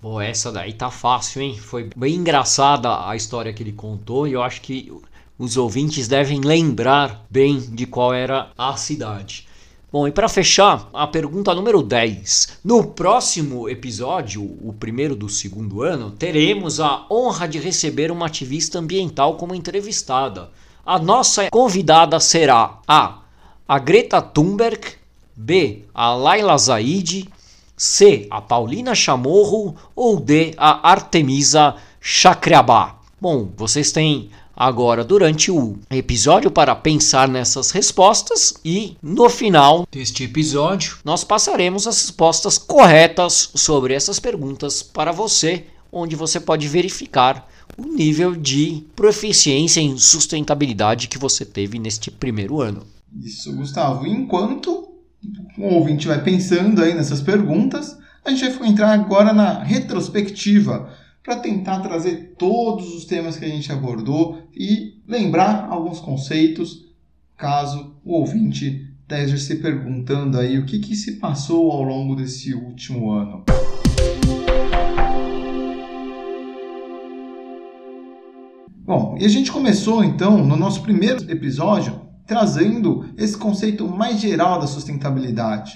Bom, 0.00 0.20
essa 0.20 0.52
daí 0.52 0.72
tá 0.72 0.90
fácil, 0.90 1.42
hein? 1.42 1.58
Foi 1.58 1.90
bem 1.96 2.14
engraçada 2.14 3.08
a 3.08 3.16
história 3.16 3.52
que 3.52 3.62
ele 3.62 3.72
contou 3.72 4.28
e 4.28 4.32
eu 4.34 4.42
acho 4.42 4.60
que 4.60 4.92
os 5.36 5.56
ouvintes 5.56 6.06
devem 6.06 6.40
lembrar 6.40 7.26
bem 7.28 7.58
de 7.58 7.84
qual 7.84 8.14
era 8.14 8.50
a 8.56 8.76
cidade. 8.76 9.48
Bom, 9.90 10.06
e 10.06 10.12
para 10.12 10.28
fechar, 10.28 10.88
a 10.92 11.06
pergunta 11.06 11.54
número 11.54 11.82
10. 11.82 12.60
No 12.64 12.84
próximo 12.84 13.68
episódio, 13.68 14.42
o 14.42 14.72
primeiro 14.72 15.16
do 15.16 15.28
segundo 15.28 15.82
ano, 15.82 16.12
teremos 16.12 16.78
a 16.80 17.06
honra 17.10 17.48
de 17.48 17.58
receber 17.58 18.12
uma 18.12 18.26
ativista 18.26 18.78
ambiental 18.78 19.36
como 19.36 19.54
entrevistada. 19.54 20.50
A 20.86 20.98
nossa 20.98 21.50
convidada 21.50 22.20
será 22.20 22.78
A. 22.86 23.23
A 23.66 23.78
Greta 23.78 24.20
Thunberg, 24.20 24.78
B. 25.34 25.84
A 25.94 26.14
Laila 26.14 26.58
Zaid, 26.58 27.26
C. 27.74 28.26
A 28.30 28.38
Paulina 28.42 28.94
Chamorro 28.94 29.74
ou 29.96 30.20
D. 30.20 30.52
A 30.58 30.90
Artemisa 30.90 31.74
Chacriabá. 31.98 32.98
Bom, 33.18 33.48
vocês 33.56 33.90
têm 33.90 34.28
agora 34.54 35.02
durante 35.02 35.50
o 35.50 35.78
episódio 35.90 36.50
para 36.50 36.76
pensar 36.76 37.26
nessas 37.26 37.70
respostas 37.70 38.52
e 38.62 38.98
no 39.02 39.30
final 39.30 39.88
deste 39.90 40.24
episódio 40.24 40.98
nós 41.02 41.24
passaremos 41.24 41.86
as 41.86 42.02
respostas 42.02 42.58
corretas 42.58 43.50
sobre 43.54 43.94
essas 43.94 44.20
perguntas 44.20 44.82
para 44.82 45.10
você, 45.10 45.64
onde 45.90 46.14
você 46.14 46.38
pode 46.38 46.68
verificar 46.68 47.48
o 47.78 47.86
nível 47.86 48.36
de 48.36 48.84
proficiência 48.94 49.80
em 49.80 49.96
sustentabilidade 49.96 51.08
que 51.08 51.16
você 51.16 51.46
teve 51.46 51.78
neste 51.78 52.10
primeiro 52.10 52.60
ano. 52.60 52.82
Isso, 53.14 53.54
Gustavo. 53.54 54.06
Enquanto 54.06 54.88
o 55.56 55.62
ouvinte 55.62 56.06
vai 56.06 56.22
pensando 56.22 56.82
aí 56.82 56.94
nessas 56.94 57.20
perguntas, 57.20 57.98
a 58.24 58.30
gente 58.30 58.58
vai 58.58 58.68
entrar 58.68 58.92
agora 58.92 59.32
na 59.32 59.62
retrospectiva 59.62 60.90
para 61.22 61.36
tentar 61.36 61.80
trazer 61.80 62.34
todos 62.38 62.94
os 62.94 63.04
temas 63.04 63.36
que 63.36 63.44
a 63.44 63.48
gente 63.48 63.70
abordou 63.72 64.42
e 64.54 65.00
lembrar 65.06 65.68
alguns 65.70 66.00
conceitos, 66.00 66.84
caso 67.36 67.94
o 68.04 68.14
ouvinte 68.14 68.90
esteja 69.02 69.36
se 69.36 69.56
perguntando 69.56 70.38
aí 70.38 70.58
o 70.58 70.66
que, 70.66 70.78
que 70.78 70.94
se 70.96 71.12
passou 71.12 71.70
ao 71.70 71.82
longo 71.82 72.16
desse 72.16 72.52
último 72.54 73.10
ano. 73.10 73.44
Bom, 78.84 79.16
e 79.18 79.24
a 79.24 79.28
gente 79.28 79.50
começou 79.50 80.04
então 80.04 80.44
no 80.44 80.56
nosso 80.56 80.82
primeiro 80.82 81.30
episódio 81.30 82.03
trazendo 82.26 83.06
esse 83.16 83.36
conceito 83.36 83.86
mais 83.86 84.20
geral 84.20 84.58
da 84.58 84.66
sustentabilidade. 84.66 85.72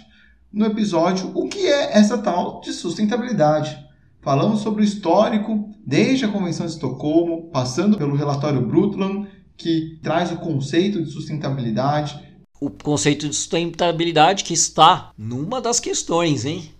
No 0.53 0.65
episódio, 0.65 1.31
o 1.35 1.49
que 1.49 1.67
é 1.67 1.97
essa 1.97 2.19
tal 2.19 2.61
de 2.61 2.73
sustentabilidade? 2.73 3.77
Falamos 4.21 4.61
sobre 4.61 4.83
o 4.83 4.85
histórico, 4.85 5.71
desde 5.87 6.25
a 6.25 6.29
Convenção 6.29 6.67
de 6.67 6.73
Estocolmo, 6.73 7.51
passando 7.51 7.97
pelo 7.97 8.17
relatório 8.17 8.67
Brundtland, 8.67 9.29
que 9.57 9.99
traz 10.03 10.33
o 10.33 10.37
conceito 10.37 11.03
de 11.03 11.11
sustentabilidade. 11.11 12.19
O 12.61 12.71
conceito 12.71 13.29
de 13.29 13.35
sustentabilidade 13.35 14.43
que 14.45 14.55
está 14.55 15.13
numa 15.17 15.61
das 15.61 15.79
questões, 15.79 16.45
hein? 16.45 16.71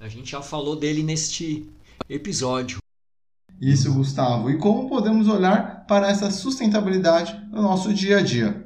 A 0.00 0.08
gente 0.08 0.30
já 0.30 0.42
falou 0.42 0.76
dele 0.76 1.02
neste 1.02 1.66
episódio. 2.08 2.78
Isso, 3.60 3.92
Gustavo. 3.92 4.50
E 4.50 4.58
como 4.58 4.88
podemos 4.88 5.28
olhar 5.28 5.86
para 5.86 6.10
essa 6.10 6.30
sustentabilidade 6.30 7.34
no 7.50 7.62
nosso 7.62 7.92
dia 7.94 8.18
a 8.18 8.22
dia? 8.22 8.63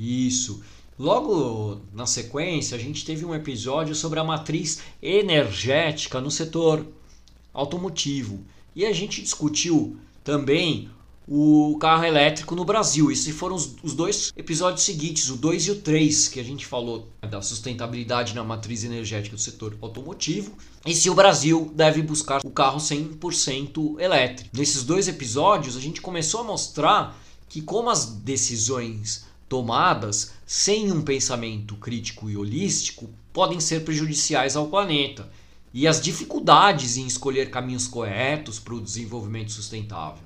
Isso. 0.00 0.62
Logo 0.98 1.80
na 1.92 2.06
sequência, 2.06 2.74
a 2.76 2.80
gente 2.80 3.04
teve 3.04 3.24
um 3.24 3.34
episódio 3.34 3.94
sobre 3.94 4.18
a 4.18 4.24
matriz 4.24 4.80
energética 5.02 6.20
no 6.20 6.30
setor 6.30 6.86
automotivo. 7.52 8.40
E 8.74 8.86
a 8.86 8.92
gente 8.92 9.20
discutiu 9.20 9.98
também 10.24 10.88
o 11.28 11.76
carro 11.78 12.04
elétrico 12.04 12.54
no 12.54 12.64
Brasil. 12.64 13.10
Esses 13.10 13.34
foram 13.34 13.56
os, 13.56 13.76
os, 13.82 13.94
dois 13.94 14.32
episódios 14.36 14.84
seguintes, 14.84 15.28
o 15.28 15.36
2 15.36 15.66
e 15.66 15.70
o 15.70 15.76
3, 15.76 16.28
que 16.28 16.40
a 16.40 16.44
gente 16.44 16.66
falou 16.66 17.08
da 17.20 17.42
sustentabilidade 17.42 18.34
na 18.34 18.42
matriz 18.42 18.84
energética 18.84 19.36
do 19.36 19.42
setor 19.42 19.76
automotivo. 19.82 20.52
E 20.86 20.94
se 20.94 21.10
o 21.10 21.14
Brasil 21.14 21.70
deve 21.74 22.02
buscar 22.02 22.40
o 22.44 22.50
carro 22.50 22.78
100% 22.78 24.00
elétrico. 24.00 24.50
Nesses 24.56 24.82
dois 24.82 25.08
episódios, 25.08 25.76
a 25.76 25.80
gente 25.80 26.00
começou 26.00 26.40
a 26.40 26.44
mostrar 26.44 27.18
que 27.48 27.60
como 27.60 27.90
as 27.90 28.06
decisões 28.06 29.29
tomadas 29.50 30.34
sem 30.46 30.92
um 30.92 31.02
pensamento 31.02 31.74
crítico 31.74 32.30
e 32.30 32.36
holístico 32.36 33.10
podem 33.32 33.58
ser 33.58 33.84
prejudiciais 33.84 34.54
ao 34.54 34.68
planeta 34.68 35.28
e 35.74 35.88
as 35.88 36.00
dificuldades 36.00 36.96
em 36.96 37.04
escolher 37.04 37.50
caminhos 37.50 37.88
corretos 37.88 38.60
para 38.60 38.74
o 38.74 38.80
desenvolvimento 38.80 39.50
sustentável. 39.50 40.22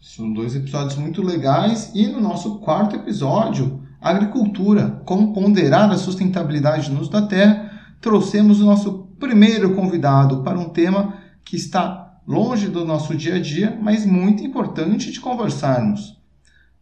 São 0.00 0.32
dois 0.32 0.56
episódios 0.56 0.96
muito 0.96 1.22
legais 1.22 1.92
e 1.94 2.06
no 2.06 2.18
nosso 2.18 2.60
quarto 2.60 2.96
episódio, 2.96 3.86
Agricultura, 4.00 5.02
como 5.04 5.34
ponderar 5.34 5.90
a 5.90 5.98
sustentabilidade 5.98 6.90
no 6.90 7.00
uso 7.00 7.10
da 7.10 7.26
terra, 7.26 7.94
trouxemos 8.00 8.60
o 8.62 8.64
nosso 8.64 9.06
primeiro 9.20 9.74
convidado 9.74 10.42
para 10.42 10.58
um 10.58 10.70
tema 10.70 11.18
que 11.44 11.56
está 11.56 12.20
longe 12.26 12.68
do 12.68 12.86
nosso 12.86 13.14
dia 13.14 13.34
a 13.34 13.38
dia, 13.38 13.78
mas 13.82 14.06
muito 14.06 14.42
importante 14.42 15.12
de 15.12 15.20
conversarmos. 15.20 16.21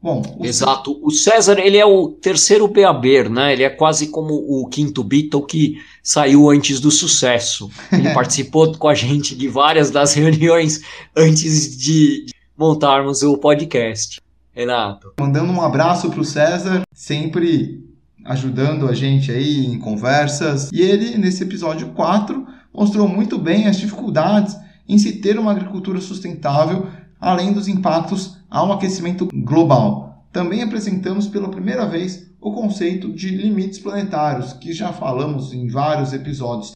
Bom, 0.03 0.23
o 0.39 0.47
Exato. 0.47 0.99
O 1.03 1.11
César, 1.11 1.59
ele 1.59 1.77
é 1.77 1.85
o 1.85 2.09
terceiro 2.09 2.67
Beaber, 2.67 3.29
né? 3.29 3.53
Ele 3.53 3.63
é 3.63 3.69
quase 3.69 4.09
como 4.09 4.33
o 4.33 4.67
quinto 4.67 5.05
Beatle 5.05 5.45
que 5.45 5.77
saiu 6.03 6.49
antes 6.49 6.81
do 6.81 6.91
sucesso. 6.91 7.71
Ele 7.93 8.09
participou 8.15 8.73
com 8.77 8.89
a 8.89 8.95
gente 8.95 9.37
de 9.37 9.47
várias 9.47 9.91
das 9.91 10.15
reuniões 10.15 10.81
antes 11.15 11.77
de 11.77 12.27
montarmos 12.57 13.23
o 13.23 13.37
podcast. 13.37 14.21
Renato. 14.53 15.13
Mandando 15.21 15.53
um 15.53 15.61
abraço 15.61 16.11
para 16.11 16.21
o 16.21 16.25
César, 16.25 16.83
sempre 16.93 17.85
ajudando 18.25 18.89
a 18.89 18.95
gente 18.95 19.31
aí 19.31 19.67
em 19.67 19.79
conversas. 19.79 20.71
E 20.73 20.81
ele, 20.81 21.17
nesse 21.17 21.43
episódio 21.43 21.89
4, 21.91 22.47
mostrou 22.73 23.09
muito 23.09 23.39
bem 23.39 23.67
as 23.67 23.79
dificuldades 23.79 24.57
em 24.89 24.99
se 24.99 25.13
ter 25.13 25.39
uma 25.39 25.53
agricultura 25.53 26.01
sustentável, 26.01 26.89
além 27.21 27.53
dos 27.53 27.69
impactos 27.69 28.37
ao 28.51 28.73
aquecimento 28.73 29.29
global. 29.33 30.25
Também 30.33 30.63
apresentamos 30.63 31.27
pela 31.27 31.49
primeira 31.49 31.87
vez 31.87 32.31
o 32.41 32.53
conceito 32.53 33.13
de 33.13 33.29
limites 33.29 33.79
planetários, 33.79 34.53
que 34.55 34.73
já 34.73 34.93
falamos 34.93 35.53
em 35.53 35.69
vários 35.69 36.13
episódios. 36.13 36.75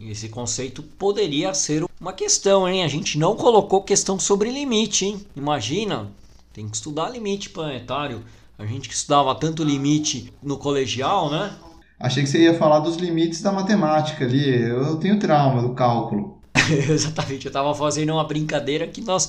Esse 0.00 0.28
conceito 0.28 0.82
poderia 0.82 1.52
ser 1.54 1.84
uma 2.00 2.12
questão, 2.12 2.68
hein? 2.68 2.84
A 2.84 2.88
gente 2.88 3.18
não 3.18 3.34
colocou 3.34 3.82
questão 3.82 4.18
sobre 4.18 4.50
limite, 4.50 5.06
hein? 5.06 5.20
Imagina, 5.34 6.08
tem 6.52 6.68
que 6.68 6.76
estudar 6.76 7.08
limite 7.08 7.50
planetário. 7.50 8.22
A 8.56 8.66
gente 8.66 8.88
que 8.88 8.94
estudava 8.94 9.34
tanto 9.34 9.64
limite 9.64 10.32
no 10.42 10.56
colegial, 10.56 11.30
né? 11.30 11.52
Achei 11.98 12.22
que 12.22 12.28
você 12.28 12.42
ia 12.42 12.54
falar 12.54 12.78
dos 12.80 12.96
limites 12.96 13.42
da 13.42 13.50
matemática 13.50 14.24
ali. 14.24 14.62
Eu 14.62 14.96
tenho 14.96 15.18
trauma 15.18 15.62
do 15.62 15.74
cálculo. 15.74 16.38
Exatamente, 16.88 17.46
eu 17.46 17.50
estava 17.50 17.74
fazendo 17.74 18.12
uma 18.12 18.24
brincadeira 18.24 18.86
que 18.86 19.00
nós 19.00 19.28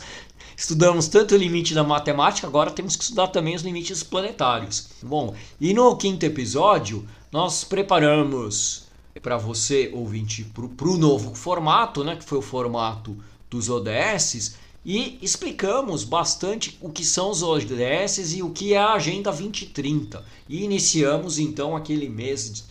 estudamos 0.60 1.08
tanto 1.08 1.36
o 1.36 1.38
limite 1.38 1.74
da 1.74 1.86
matemática, 1.86 2.46
agora 2.46 2.70
temos 2.70 2.98
que 2.98 3.04
estudar 3.04 3.28
também 3.28 3.56
os 3.56 3.62
limites 3.62 4.04
planetários. 4.04 4.90
Bom, 5.02 5.34
e 5.60 5.74
no 5.74 5.96
quinto 5.96 6.26
episódio, 6.26 7.08
nós 7.32 7.64
preparamos 7.64 8.84
para 9.22 9.38
você, 9.38 9.90
ouvinte, 9.94 10.44
para 10.44 10.90
o 10.90 10.98
novo 10.98 11.34
formato, 11.34 12.04
né, 12.04 12.18
que 12.18 12.26
foi 12.26 12.40
o 12.40 12.42
formato 12.42 13.16
dos 13.50 13.70
ODS, 13.70 14.58
e 14.86 15.18
explicamos 15.22 16.04
bastante 16.04 16.78
o 16.82 16.90
que 16.90 17.06
são 17.06 17.32
os 17.32 17.42
ODS 17.42 18.34
e 18.34 18.44
o 18.44 18.50
que 18.50 18.74
é 18.74 18.80
a 18.80 18.96
Agenda 18.96 19.32
2030. 19.32 20.26
E 20.50 20.66
iniciamos 20.66 21.40
então 21.40 21.74
aquele 21.74 22.10
mês 22.10 22.66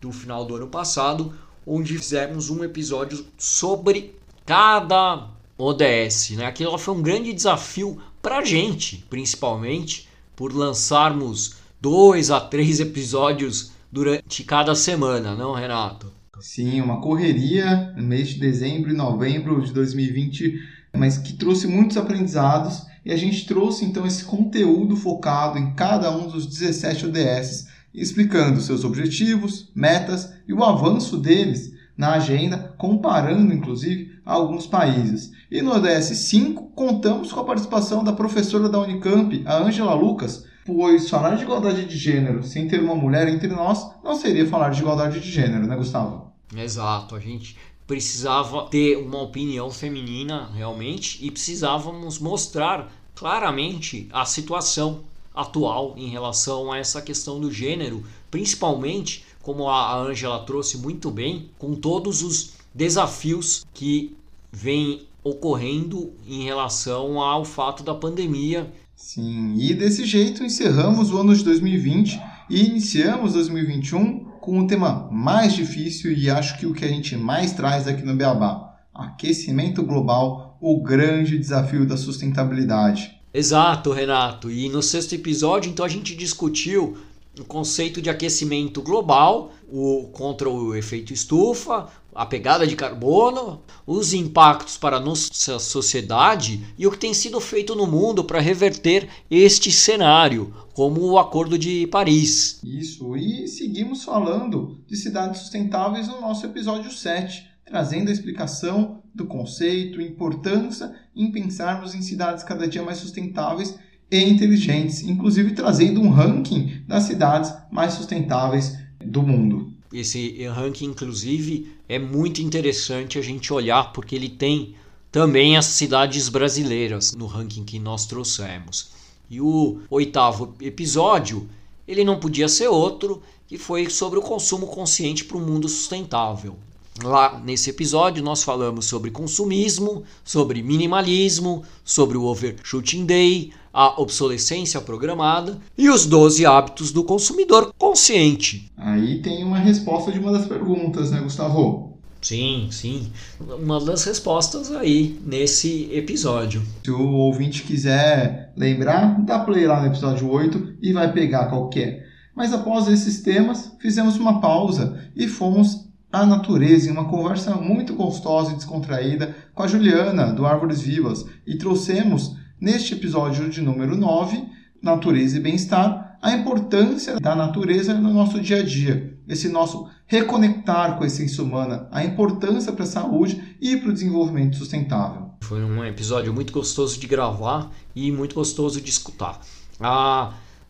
do 0.00 0.10
final 0.10 0.44
do 0.44 0.56
ano 0.56 0.66
passado, 0.66 1.32
onde 1.64 1.96
fizemos 1.96 2.50
um 2.50 2.64
episódio 2.64 3.24
sobre 3.38 4.16
cada 4.44 5.28
ODS. 5.58 6.30
Né? 6.30 6.46
Aquilo 6.46 6.76
foi 6.78 6.94
um 6.94 7.02
grande 7.02 7.32
desafio 7.32 7.98
para 8.20 8.38
a 8.38 8.44
gente, 8.44 9.04
principalmente, 9.10 10.08
por 10.34 10.54
lançarmos 10.54 11.56
dois 11.80 12.30
a 12.30 12.40
três 12.40 12.80
episódios 12.80 13.72
durante 13.90 14.44
cada 14.44 14.74
semana, 14.74 15.34
não, 15.34 15.52
Renato? 15.52 16.12
Sim, 16.40 16.80
uma 16.80 17.00
correria 17.00 17.92
no 17.96 18.02
mês 18.02 18.30
de 18.30 18.40
dezembro 18.40 18.90
e 18.90 18.96
novembro 18.96 19.62
de 19.62 19.72
2020, 19.72 20.58
mas 20.96 21.18
que 21.18 21.34
trouxe 21.34 21.66
muitos 21.66 21.96
aprendizados 21.96 22.84
e 23.04 23.12
a 23.12 23.16
gente 23.16 23.46
trouxe 23.46 23.84
então 23.84 24.06
esse 24.06 24.24
conteúdo 24.24 24.96
focado 24.96 25.58
em 25.58 25.74
cada 25.74 26.10
um 26.16 26.28
dos 26.28 26.46
17 26.46 27.06
ODS, 27.06 27.68
explicando 27.94 28.60
seus 28.60 28.84
objetivos, 28.84 29.70
metas 29.74 30.32
e 30.48 30.52
o 30.52 30.64
avanço 30.64 31.16
deles 31.16 31.72
na 31.96 32.14
agenda, 32.14 32.74
comparando 32.78 33.52
inclusive 33.52 34.18
alguns 34.24 34.66
países. 34.66 35.30
E 35.52 35.60
no 35.60 35.70
ODS 35.72 36.06
5 36.16 36.68
contamos 36.68 37.30
com 37.30 37.40
a 37.40 37.44
participação 37.44 38.02
da 38.02 38.14
professora 38.14 38.70
da 38.70 38.78
Unicamp, 38.78 39.42
a 39.44 39.58
Angela 39.58 39.92
Lucas, 39.92 40.46
pois 40.64 41.10
falar 41.10 41.34
de 41.34 41.42
igualdade 41.42 41.84
de 41.84 41.98
gênero 41.98 42.42
sem 42.42 42.66
ter 42.66 42.80
uma 42.80 42.94
mulher 42.94 43.28
entre 43.28 43.48
nós 43.48 43.86
não 44.02 44.14
seria 44.14 44.48
falar 44.48 44.70
de 44.70 44.80
igualdade 44.80 45.20
de 45.20 45.30
gênero, 45.30 45.66
né, 45.66 45.76
Gustavo? 45.76 46.32
Exato, 46.56 47.14
a 47.14 47.20
gente 47.20 47.54
precisava 47.86 48.64
ter 48.68 48.96
uma 48.96 49.20
opinião 49.20 49.70
feminina 49.70 50.48
realmente 50.54 51.22
e 51.22 51.30
precisávamos 51.30 52.18
mostrar 52.18 52.90
claramente 53.14 54.08
a 54.10 54.24
situação 54.24 55.00
atual 55.34 55.92
em 55.98 56.08
relação 56.08 56.72
a 56.72 56.78
essa 56.78 57.02
questão 57.02 57.38
do 57.38 57.52
gênero, 57.52 58.02
principalmente 58.30 59.22
como 59.42 59.68
a 59.68 59.94
Angela 59.98 60.46
trouxe 60.46 60.78
muito 60.78 61.10
bem, 61.10 61.50
com 61.58 61.74
todos 61.74 62.22
os 62.22 62.54
desafios 62.74 63.66
que 63.74 64.16
vêm 64.50 65.11
ocorrendo 65.22 66.14
em 66.26 66.44
relação 66.44 67.20
ao 67.20 67.44
fato 67.44 67.82
da 67.82 67.94
pandemia 67.94 68.72
Sim, 68.94 69.56
e 69.58 69.74
desse 69.74 70.04
jeito 70.04 70.44
encerramos 70.44 71.10
o 71.10 71.18
ano 71.18 71.34
de 71.34 71.42
2020 71.42 72.20
e 72.48 72.64
iniciamos 72.66 73.32
2021 73.32 74.24
com 74.40 74.58
um 74.58 74.66
tema 74.66 75.08
mais 75.10 75.54
difícil 75.54 76.12
e 76.12 76.30
acho 76.30 76.56
que 76.58 76.66
o 76.66 76.72
que 76.72 76.84
a 76.84 76.88
gente 76.88 77.16
mais 77.16 77.52
traz 77.52 77.88
aqui 77.88 78.04
no 78.04 78.14
Beabá: 78.14 78.76
aquecimento 78.94 79.82
global, 79.82 80.56
o 80.60 80.80
grande 80.82 81.36
desafio 81.36 81.84
da 81.84 81.96
sustentabilidade. 81.96 83.20
Exato, 83.34 83.90
Renato. 83.92 84.50
E 84.50 84.68
no 84.68 84.82
sexto 84.82 85.14
episódio, 85.14 85.70
então, 85.70 85.84
a 85.84 85.88
gente 85.88 86.14
discutiu 86.14 86.96
o 87.38 87.44
conceito 87.44 88.02
de 88.02 88.10
aquecimento 88.10 88.82
global, 88.82 89.52
o 89.70 90.08
contra 90.12 90.48
o 90.50 90.74
efeito 90.74 91.12
estufa, 91.12 91.88
a 92.14 92.26
pegada 92.26 92.66
de 92.66 92.76
carbono, 92.76 93.62
os 93.86 94.12
impactos 94.12 94.76
para 94.76 94.98
a 94.98 95.00
nossa 95.00 95.58
sociedade 95.58 96.62
e 96.76 96.86
o 96.86 96.90
que 96.90 96.98
tem 96.98 97.14
sido 97.14 97.40
feito 97.40 97.74
no 97.74 97.86
mundo 97.86 98.22
para 98.22 98.38
reverter 98.38 99.08
este 99.30 99.72
cenário, 99.72 100.54
como 100.74 101.00
o 101.00 101.18
Acordo 101.18 101.58
de 101.58 101.86
Paris. 101.86 102.60
Isso, 102.62 103.16
e 103.16 103.48
seguimos 103.48 104.04
falando 104.04 104.78
de 104.86 104.96
cidades 104.96 105.40
sustentáveis 105.40 106.08
no 106.08 106.20
nosso 106.20 106.44
episódio 106.44 106.90
7, 106.90 107.50
trazendo 107.64 108.10
a 108.10 108.12
explicação 108.12 109.02
do 109.14 109.26
conceito 109.26 110.00
importância 110.00 110.94
em 111.16 111.32
pensarmos 111.32 111.94
em 111.94 112.02
cidades 112.02 112.44
cada 112.44 112.68
dia 112.68 112.82
mais 112.82 112.98
sustentáveis 112.98 113.78
e 114.12 114.22
inteligentes, 114.22 115.02
inclusive 115.02 115.52
trazendo 115.52 116.02
um 116.02 116.10
ranking 116.10 116.82
das 116.86 117.04
cidades 117.04 117.50
mais 117.70 117.94
sustentáveis 117.94 118.76
do 119.02 119.22
mundo. 119.22 119.72
Esse 119.90 120.46
ranking, 120.46 120.84
inclusive, 120.86 121.72
é 121.88 121.98
muito 121.98 122.42
interessante 122.42 123.18
a 123.18 123.22
gente 123.22 123.52
olhar 123.52 123.92
porque 123.92 124.14
ele 124.14 124.28
tem 124.28 124.74
também 125.10 125.56
as 125.56 125.64
cidades 125.64 126.28
brasileiras 126.28 127.14
no 127.14 127.26
ranking 127.26 127.64
que 127.64 127.78
nós 127.78 128.06
trouxemos. 128.06 128.90
E 129.30 129.40
o 129.40 129.80
oitavo 129.88 130.54
episódio, 130.60 131.48
ele 131.88 132.04
não 132.04 132.20
podia 132.20 132.48
ser 132.48 132.68
outro, 132.68 133.22
que 133.46 133.56
foi 133.56 133.88
sobre 133.88 134.18
o 134.18 134.22
consumo 134.22 134.66
consciente 134.66 135.24
para 135.24 135.38
um 135.38 135.46
mundo 135.46 135.68
sustentável. 135.68 136.56
Lá 137.00 137.40
nesse 137.42 137.70
episódio 137.70 138.22
nós 138.22 138.44
falamos 138.44 138.84
sobre 138.84 139.10
consumismo, 139.10 140.02
sobre 140.22 140.62
minimalismo, 140.62 141.62
sobre 141.82 142.18
o 142.18 142.24
overshooting 142.24 143.06
day, 143.06 143.50
a 143.72 144.00
obsolescência 144.00 144.80
programada 144.80 145.58
e 145.76 145.88
os 145.88 146.04
12 146.04 146.44
hábitos 146.44 146.92
do 146.92 147.02
consumidor 147.02 147.72
consciente. 147.78 148.70
Aí 148.76 149.22
tem 149.22 149.42
uma 149.42 149.58
resposta 149.58 150.12
de 150.12 150.18
uma 150.18 150.32
das 150.32 150.46
perguntas, 150.46 151.10
né, 151.10 151.20
Gustavo? 151.20 151.98
Sim, 152.20 152.68
sim. 152.70 153.10
Uma 153.40 153.80
das 153.80 154.04
respostas 154.04 154.70
aí 154.70 155.18
nesse 155.24 155.88
episódio. 155.92 156.62
Se 156.84 156.90
o 156.90 157.14
ouvinte 157.14 157.62
quiser 157.62 158.52
lembrar, 158.56 159.20
dá 159.24 159.40
play 159.40 159.66
lá 159.66 159.80
no 159.80 159.88
episódio 159.88 160.30
8 160.30 160.74
e 160.80 160.92
vai 160.92 161.10
pegar 161.12 161.46
qualquer. 161.46 162.06
Mas 162.36 162.52
após 162.52 162.86
esses 162.86 163.22
temas, 163.22 163.72
fizemos 163.80 164.16
uma 164.16 164.40
pausa 164.40 165.10
e 165.16 165.26
fomos 165.26 165.90
à 166.12 166.26
natureza 166.26 166.88
em 166.88 166.92
uma 166.92 167.08
conversa 167.08 167.54
muito 167.54 167.94
gostosa 167.94 168.52
e 168.52 168.56
descontraída 168.56 169.34
com 169.54 169.62
a 169.62 169.66
Juliana, 169.66 170.32
do 170.32 170.44
Árvores 170.44 170.82
Vivas, 170.82 171.24
e 171.46 171.56
trouxemos 171.56 172.36
neste 172.60 172.92
episódio 172.92 173.48
de 173.48 173.62
número 173.62 173.96
9, 173.96 174.44
Natureza 174.82 175.38
e 175.38 175.40
Bem-Estar, 175.40 176.18
a 176.20 176.32
importância 176.32 177.18
da 177.18 177.34
natureza 177.34 177.94
no 177.94 178.12
nosso 178.12 178.40
dia 178.40 178.58
a 178.58 178.62
dia, 178.62 179.18
esse 179.26 179.48
nosso 179.48 179.88
reconectar 180.06 180.96
com 180.96 181.04
a 181.04 181.06
essência 181.06 181.42
humana, 181.42 181.88
a 181.90 182.04
importância 182.04 182.72
para 182.72 182.84
a 182.84 182.86
saúde 182.86 183.56
e 183.60 183.76
para 183.78 183.90
o 183.90 183.92
desenvolvimento 183.92 184.56
sustentável. 184.56 185.30
Foi 185.42 185.64
um 185.64 185.84
episódio 185.84 186.32
muito 186.32 186.52
gostoso 186.52 187.00
de 187.00 187.06
gravar 187.06 187.70
e 187.96 188.12
muito 188.12 188.34
gostoso 188.34 188.80
de 188.80 188.90
escutar. 188.90 189.40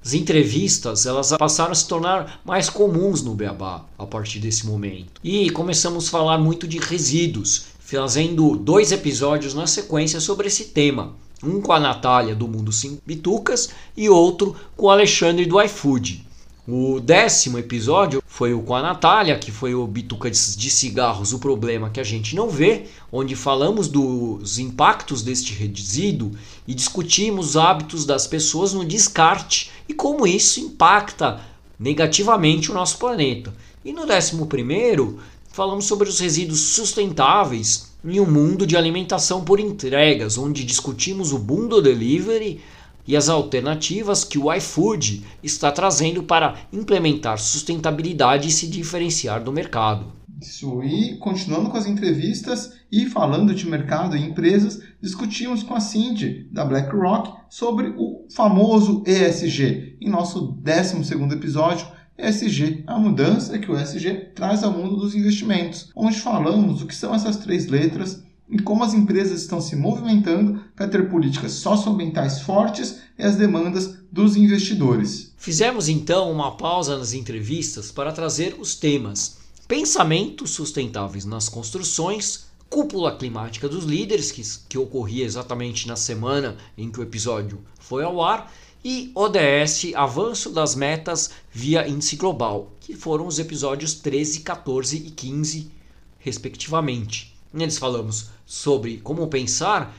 As 0.04 0.14
entrevistas 0.14 1.06
elas 1.06 1.30
passaram 1.38 1.72
a 1.72 1.74
se 1.74 1.86
tornar 1.86 2.40
mais 2.44 2.68
comuns 2.68 3.22
no 3.22 3.34
Beabá 3.34 3.84
a 3.96 4.04
partir 4.04 4.40
desse 4.40 4.66
momento. 4.66 5.20
E 5.22 5.48
começamos 5.50 6.08
a 6.08 6.10
falar 6.10 6.38
muito 6.38 6.66
de 6.66 6.78
resíduos, 6.78 7.66
fazendo 7.78 8.56
dois 8.56 8.90
episódios 8.90 9.54
na 9.54 9.66
sequência 9.66 10.20
sobre 10.20 10.48
esse 10.48 10.66
tema 10.66 11.14
um 11.42 11.60
com 11.60 11.72
a 11.72 11.80
Natália 11.80 12.34
do 12.34 12.46
Mundo 12.46 12.70
Sim 12.70 12.98
Bitucas 13.04 13.70
e 13.96 14.08
outro 14.08 14.54
com 14.76 14.86
o 14.86 14.90
Alexandre 14.90 15.44
do 15.44 15.60
iFood. 15.60 16.24
O 16.66 17.00
décimo 17.00 17.58
episódio 17.58 18.22
foi 18.24 18.54
o 18.54 18.62
com 18.62 18.76
a 18.76 18.80
Natália, 18.80 19.36
que 19.36 19.50
foi 19.50 19.74
o 19.74 19.84
Bituca 19.84 20.30
de 20.30 20.70
Cigarros, 20.70 21.32
o 21.32 21.40
problema 21.40 21.90
que 21.90 21.98
a 21.98 22.04
gente 22.04 22.36
não 22.36 22.48
vê, 22.48 22.84
onde 23.10 23.34
falamos 23.34 23.88
dos 23.88 24.60
impactos 24.60 25.22
deste 25.22 25.52
resíduo 25.54 26.30
e 26.64 26.72
discutimos 26.72 27.48
os 27.48 27.56
hábitos 27.56 28.06
das 28.06 28.28
pessoas 28.28 28.72
no 28.72 28.84
descarte 28.84 29.72
e 29.88 29.92
como 29.92 30.24
isso 30.24 30.60
impacta 30.60 31.40
negativamente 31.76 32.70
o 32.70 32.74
nosso 32.74 32.96
planeta. 32.96 33.52
E 33.84 33.92
no 33.92 34.06
décimo 34.06 34.46
primeiro, 34.46 35.18
falamos 35.50 35.86
sobre 35.86 36.08
os 36.08 36.20
resíduos 36.20 36.60
sustentáveis 36.60 37.90
em 38.04 38.20
um 38.20 38.30
mundo 38.30 38.64
de 38.64 38.76
alimentação 38.76 39.42
por 39.42 39.58
entregas, 39.58 40.38
onde 40.38 40.62
discutimos 40.62 41.32
o 41.32 41.38
boom 41.38 41.66
do 41.66 41.82
delivery 41.82 42.60
e 43.06 43.16
as 43.16 43.28
alternativas 43.28 44.24
que 44.24 44.38
o 44.38 44.52
iFood 44.52 45.24
está 45.42 45.70
trazendo 45.70 46.22
para 46.22 46.56
implementar 46.72 47.38
sustentabilidade 47.38 48.48
e 48.48 48.52
se 48.52 48.66
diferenciar 48.66 49.42
do 49.42 49.52
mercado. 49.52 50.12
Isso, 50.40 50.82
e 50.82 51.16
continuando 51.18 51.70
com 51.70 51.76
as 51.76 51.86
entrevistas 51.86 52.72
e 52.90 53.06
falando 53.06 53.54
de 53.54 53.68
mercado 53.68 54.16
e 54.16 54.22
empresas, 54.22 54.82
discutimos 55.00 55.62
com 55.62 55.74
a 55.74 55.80
Cindy, 55.80 56.48
da 56.50 56.64
BlackRock, 56.64 57.32
sobre 57.48 57.94
o 57.96 58.26
famoso 58.34 59.04
ESG, 59.06 59.98
em 60.00 60.10
nosso 60.10 60.40
12 60.40 61.14
episódio, 61.32 61.86
ESG, 62.18 62.82
a 62.86 62.98
mudança 62.98 63.58
que 63.58 63.70
o 63.70 63.76
ESG 63.78 64.32
traz 64.34 64.62
ao 64.62 64.72
mundo 64.72 64.96
dos 64.96 65.14
investimentos, 65.14 65.90
onde 65.94 66.18
falamos 66.18 66.82
o 66.82 66.86
que 66.86 66.94
são 66.94 67.14
essas 67.14 67.36
três 67.36 67.68
letras 67.68 68.22
e 68.52 68.58
como 68.60 68.84
as 68.84 68.92
empresas 68.92 69.40
estão 69.40 69.62
se 69.62 69.74
movimentando 69.74 70.62
para 70.76 70.86
ter 70.86 71.08
políticas 71.08 71.52
socioambientais 71.52 72.42
fortes 72.42 73.00
e 73.18 73.22
as 73.22 73.34
demandas 73.34 73.96
dos 74.12 74.36
investidores. 74.36 75.32
Fizemos 75.38 75.88
então 75.88 76.30
uma 76.30 76.54
pausa 76.54 76.98
nas 76.98 77.14
entrevistas 77.14 77.90
para 77.90 78.12
trazer 78.12 78.54
os 78.60 78.74
temas 78.74 79.38
pensamentos 79.66 80.50
sustentáveis 80.50 81.24
nas 81.24 81.48
construções, 81.48 82.44
Cúpula 82.68 83.16
Climática 83.16 83.66
dos 83.66 83.84
Líderes, 83.84 84.30
que, 84.30 84.42
que 84.68 84.76
ocorria 84.76 85.24
exatamente 85.24 85.88
na 85.88 85.96
semana 85.96 86.58
em 86.76 86.90
que 86.90 87.00
o 87.00 87.02
episódio 87.02 87.58
foi 87.80 88.04
ao 88.04 88.22
ar, 88.22 88.52
e 88.84 89.10
ODS 89.14 89.94
Avanço 89.94 90.50
das 90.50 90.74
Metas 90.74 91.30
via 91.50 91.88
Índice 91.88 92.16
Global, 92.16 92.70
que 92.80 92.94
foram 92.94 93.26
os 93.26 93.38
episódios 93.38 93.94
13, 93.94 94.40
14 94.40 94.96
e 94.96 95.10
15, 95.10 95.70
respectivamente. 96.18 97.31
Neles 97.52 97.78
falamos 97.78 98.30
sobre 98.46 98.98
como 98.98 99.26
pensar 99.26 99.94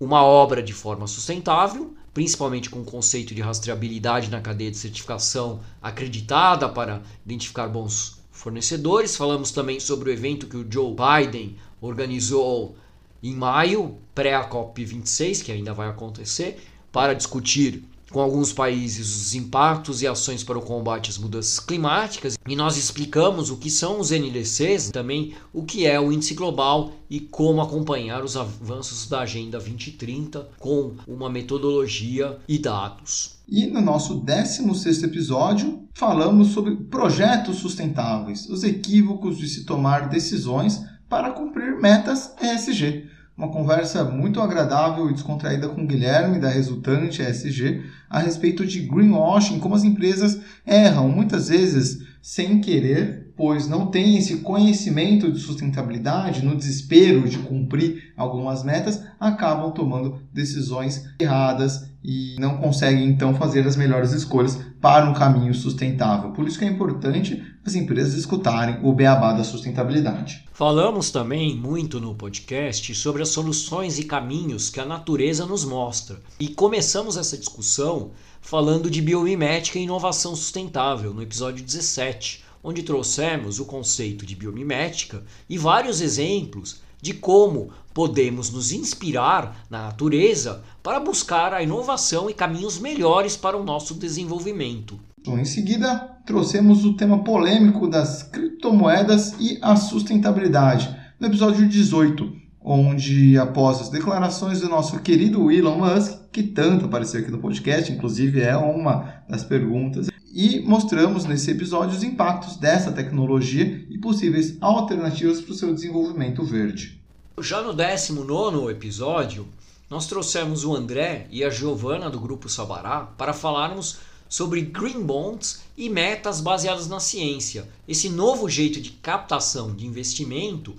uma 0.00 0.24
obra 0.24 0.62
de 0.62 0.72
forma 0.72 1.06
sustentável, 1.06 1.94
principalmente 2.12 2.68
com 2.68 2.80
o 2.80 2.84
conceito 2.84 3.34
de 3.34 3.40
rastreabilidade 3.40 4.30
na 4.30 4.40
cadeia 4.40 4.70
de 4.70 4.76
certificação 4.76 5.60
acreditada 5.80 6.68
para 6.68 7.02
identificar 7.24 7.68
bons 7.68 8.20
fornecedores. 8.32 9.16
Falamos 9.16 9.52
também 9.52 9.78
sobre 9.78 10.10
o 10.10 10.12
evento 10.12 10.46
que 10.46 10.56
o 10.56 10.66
Joe 10.68 10.94
Biden 10.94 11.56
organizou 11.80 12.74
em 13.22 13.34
maio, 13.34 13.98
pré 14.14 14.34
a 14.34 14.48
COP26, 14.48 15.44
que 15.44 15.52
ainda 15.52 15.74
vai 15.74 15.88
acontecer, 15.88 16.58
para 16.90 17.14
discutir 17.14 17.84
com 18.10 18.20
alguns 18.20 18.52
países 18.52 19.14
os 19.16 19.34
impactos 19.34 20.02
e 20.02 20.06
ações 20.06 20.42
para 20.42 20.58
o 20.58 20.62
combate 20.62 21.10
às 21.10 21.18
mudanças 21.18 21.60
climáticas 21.60 22.38
e 22.46 22.56
nós 22.56 22.76
explicamos 22.76 23.50
o 23.50 23.56
que 23.56 23.70
são 23.70 24.00
os 24.00 24.10
NDCs, 24.10 24.90
também 24.90 25.34
o 25.52 25.62
que 25.62 25.86
é 25.86 25.98
o 26.00 26.12
índice 26.12 26.34
global 26.34 26.92
e 27.08 27.20
como 27.20 27.60
acompanhar 27.60 28.24
os 28.24 28.36
avanços 28.36 29.08
da 29.08 29.20
Agenda 29.20 29.58
2030 29.58 30.48
com 30.58 30.94
uma 31.06 31.30
metodologia 31.30 32.38
e 32.48 32.58
dados. 32.58 33.40
E 33.48 33.66
no 33.66 33.80
nosso 33.80 34.14
16 34.14 35.02
episódio, 35.02 35.82
falamos 35.92 36.48
sobre 36.48 36.76
projetos 36.76 37.56
sustentáveis, 37.56 38.48
os 38.48 38.62
equívocos 38.62 39.38
de 39.38 39.48
se 39.48 39.64
tomar 39.64 40.08
decisões 40.08 40.80
para 41.08 41.30
cumprir 41.30 41.80
metas 41.80 42.32
ESG 42.40 43.09
uma 43.40 43.48
conversa 43.48 44.04
muito 44.04 44.38
agradável 44.38 45.08
e 45.08 45.14
descontraída 45.14 45.66
com 45.66 45.82
o 45.82 45.86
Guilherme, 45.86 46.38
da 46.38 46.50
Resultante 46.50 47.22
ESG, 47.22 47.82
a 48.08 48.18
respeito 48.18 48.66
de 48.66 48.80
greenwashing, 48.80 49.58
como 49.58 49.74
as 49.74 49.82
empresas 49.82 50.38
erram, 50.66 51.08
muitas 51.08 51.48
vezes 51.48 52.06
sem 52.20 52.60
querer, 52.60 53.32
pois 53.34 53.66
não 53.66 53.86
têm 53.86 54.18
esse 54.18 54.38
conhecimento 54.38 55.32
de 55.32 55.40
sustentabilidade, 55.40 56.44
no 56.44 56.54
desespero 56.54 57.26
de 57.26 57.38
cumprir 57.38 58.12
algumas 58.14 58.62
metas, 58.62 59.02
acabam 59.18 59.72
tomando 59.72 60.20
decisões 60.30 61.02
erradas 61.18 61.89
e 62.02 62.36
não 62.38 62.56
conseguem 62.56 63.06
então 63.06 63.34
fazer 63.34 63.66
as 63.66 63.76
melhores 63.76 64.12
escolhas 64.12 64.58
para 64.80 65.08
um 65.08 65.14
caminho 65.14 65.52
sustentável. 65.54 66.30
Por 66.30 66.46
isso 66.46 66.58
que 66.58 66.64
é 66.64 66.68
importante 66.68 67.42
as 67.64 67.74
empresas 67.74 68.14
escutarem 68.14 68.78
o 68.82 68.92
beabá 68.92 69.32
da 69.32 69.44
sustentabilidade. 69.44 70.44
Falamos 70.52 71.10
também 71.10 71.54
muito 71.56 72.00
no 72.00 72.14
podcast 72.14 72.94
sobre 72.94 73.22
as 73.22 73.28
soluções 73.28 73.98
e 73.98 74.04
caminhos 74.04 74.70
que 74.70 74.80
a 74.80 74.84
natureza 74.84 75.44
nos 75.44 75.64
mostra. 75.64 76.20
E 76.38 76.48
começamos 76.48 77.16
essa 77.16 77.36
discussão 77.36 78.12
falando 78.40 78.90
de 78.90 79.02
biomimética 79.02 79.78
e 79.78 79.82
inovação 79.82 80.34
sustentável 80.34 81.12
no 81.12 81.22
episódio 81.22 81.64
17, 81.64 82.44
onde 82.64 82.82
trouxemos 82.82 83.60
o 83.60 83.66
conceito 83.66 84.24
de 84.24 84.34
biomimética 84.34 85.22
e 85.48 85.58
vários 85.58 86.00
exemplos 86.00 86.80
de 87.02 87.14
como 87.14 87.70
podemos 87.92 88.50
nos 88.50 88.72
inspirar 88.72 89.64
na 89.68 89.84
natureza 89.84 90.62
para 90.82 91.00
buscar 91.00 91.52
a 91.52 91.62
inovação 91.62 92.30
e 92.30 92.34
caminhos 92.34 92.78
melhores 92.78 93.36
para 93.36 93.56
o 93.56 93.64
nosso 93.64 93.94
desenvolvimento. 93.94 94.98
Bom, 95.24 95.38
em 95.38 95.44
seguida, 95.44 96.16
trouxemos 96.24 96.84
o 96.84 96.94
tema 96.94 97.22
polêmico 97.22 97.86
das 97.86 98.22
criptomoedas 98.22 99.34
e 99.38 99.58
a 99.60 99.76
sustentabilidade, 99.76 100.96
no 101.18 101.26
episódio 101.26 101.68
18, 101.68 102.32
onde, 102.62 103.36
após 103.36 103.80
as 103.80 103.90
declarações 103.90 104.60
do 104.60 104.68
nosso 104.68 104.98
querido 105.00 105.50
Elon 105.50 105.78
Musk, 105.78 106.30
que 106.32 106.42
tanto 106.42 106.86
apareceu 106.86 107.20
aqui 107.20 107.30
no 107.30 107.38
podcast, 107.38 107.92
inclusive 107.92 108.40
é 108.40 108.56
uma 108.56 109.22
das 109.28 109.44
perguntas, 109.44 110.08
e 110.32 110.60
mostramos 110.60 111.24
nesse 111.24 111.50
episódio 111.50 111.96
os 111.96 112.04
impactos 112.04 112.56
dessa 112.56 112.92
tecnologia 112.92 113.84
e 113.90 113.98
possíveis 113.98 114.56
alternativas 114.60 115.40
para 115.40 115.52
o 115.52 115.56
seu 115.56 115.74
desenvolvimento 115.74 116.44
verde. 116.44 116.99
Já 117.42 117.62
no 117.62 117.72
19 117.72 118.70
episódio, 118.70 119.48
nós 119.88 120.06
trouxemos 120.06 120.62
o 120.62 120.76
André 120.76 121.26
e 121.30 121.42
a 121.42 121.48
Giovana 121.48 122.10
do 122.10 122.20
Grupo 122.20 122.50
Sabará 122.50 123.00
para 123.16 123.32
falarmos 123.32 123.96
sobre 124.28 124.60
green 124.60 125.02
bonds 125.02 125.62
e 125.74 125.88
metas 125.88 126.42
baseadas 126.42 126.86
na 126.86 127.00
ciência, 127.00 127.66
esse 127.88 128.10
novo 128.10 128.46
jeito 128.46 128.78
de 128.78 128.90
captação 128.90 129.74
de 129.74 129.86
investimento 129.86 130.76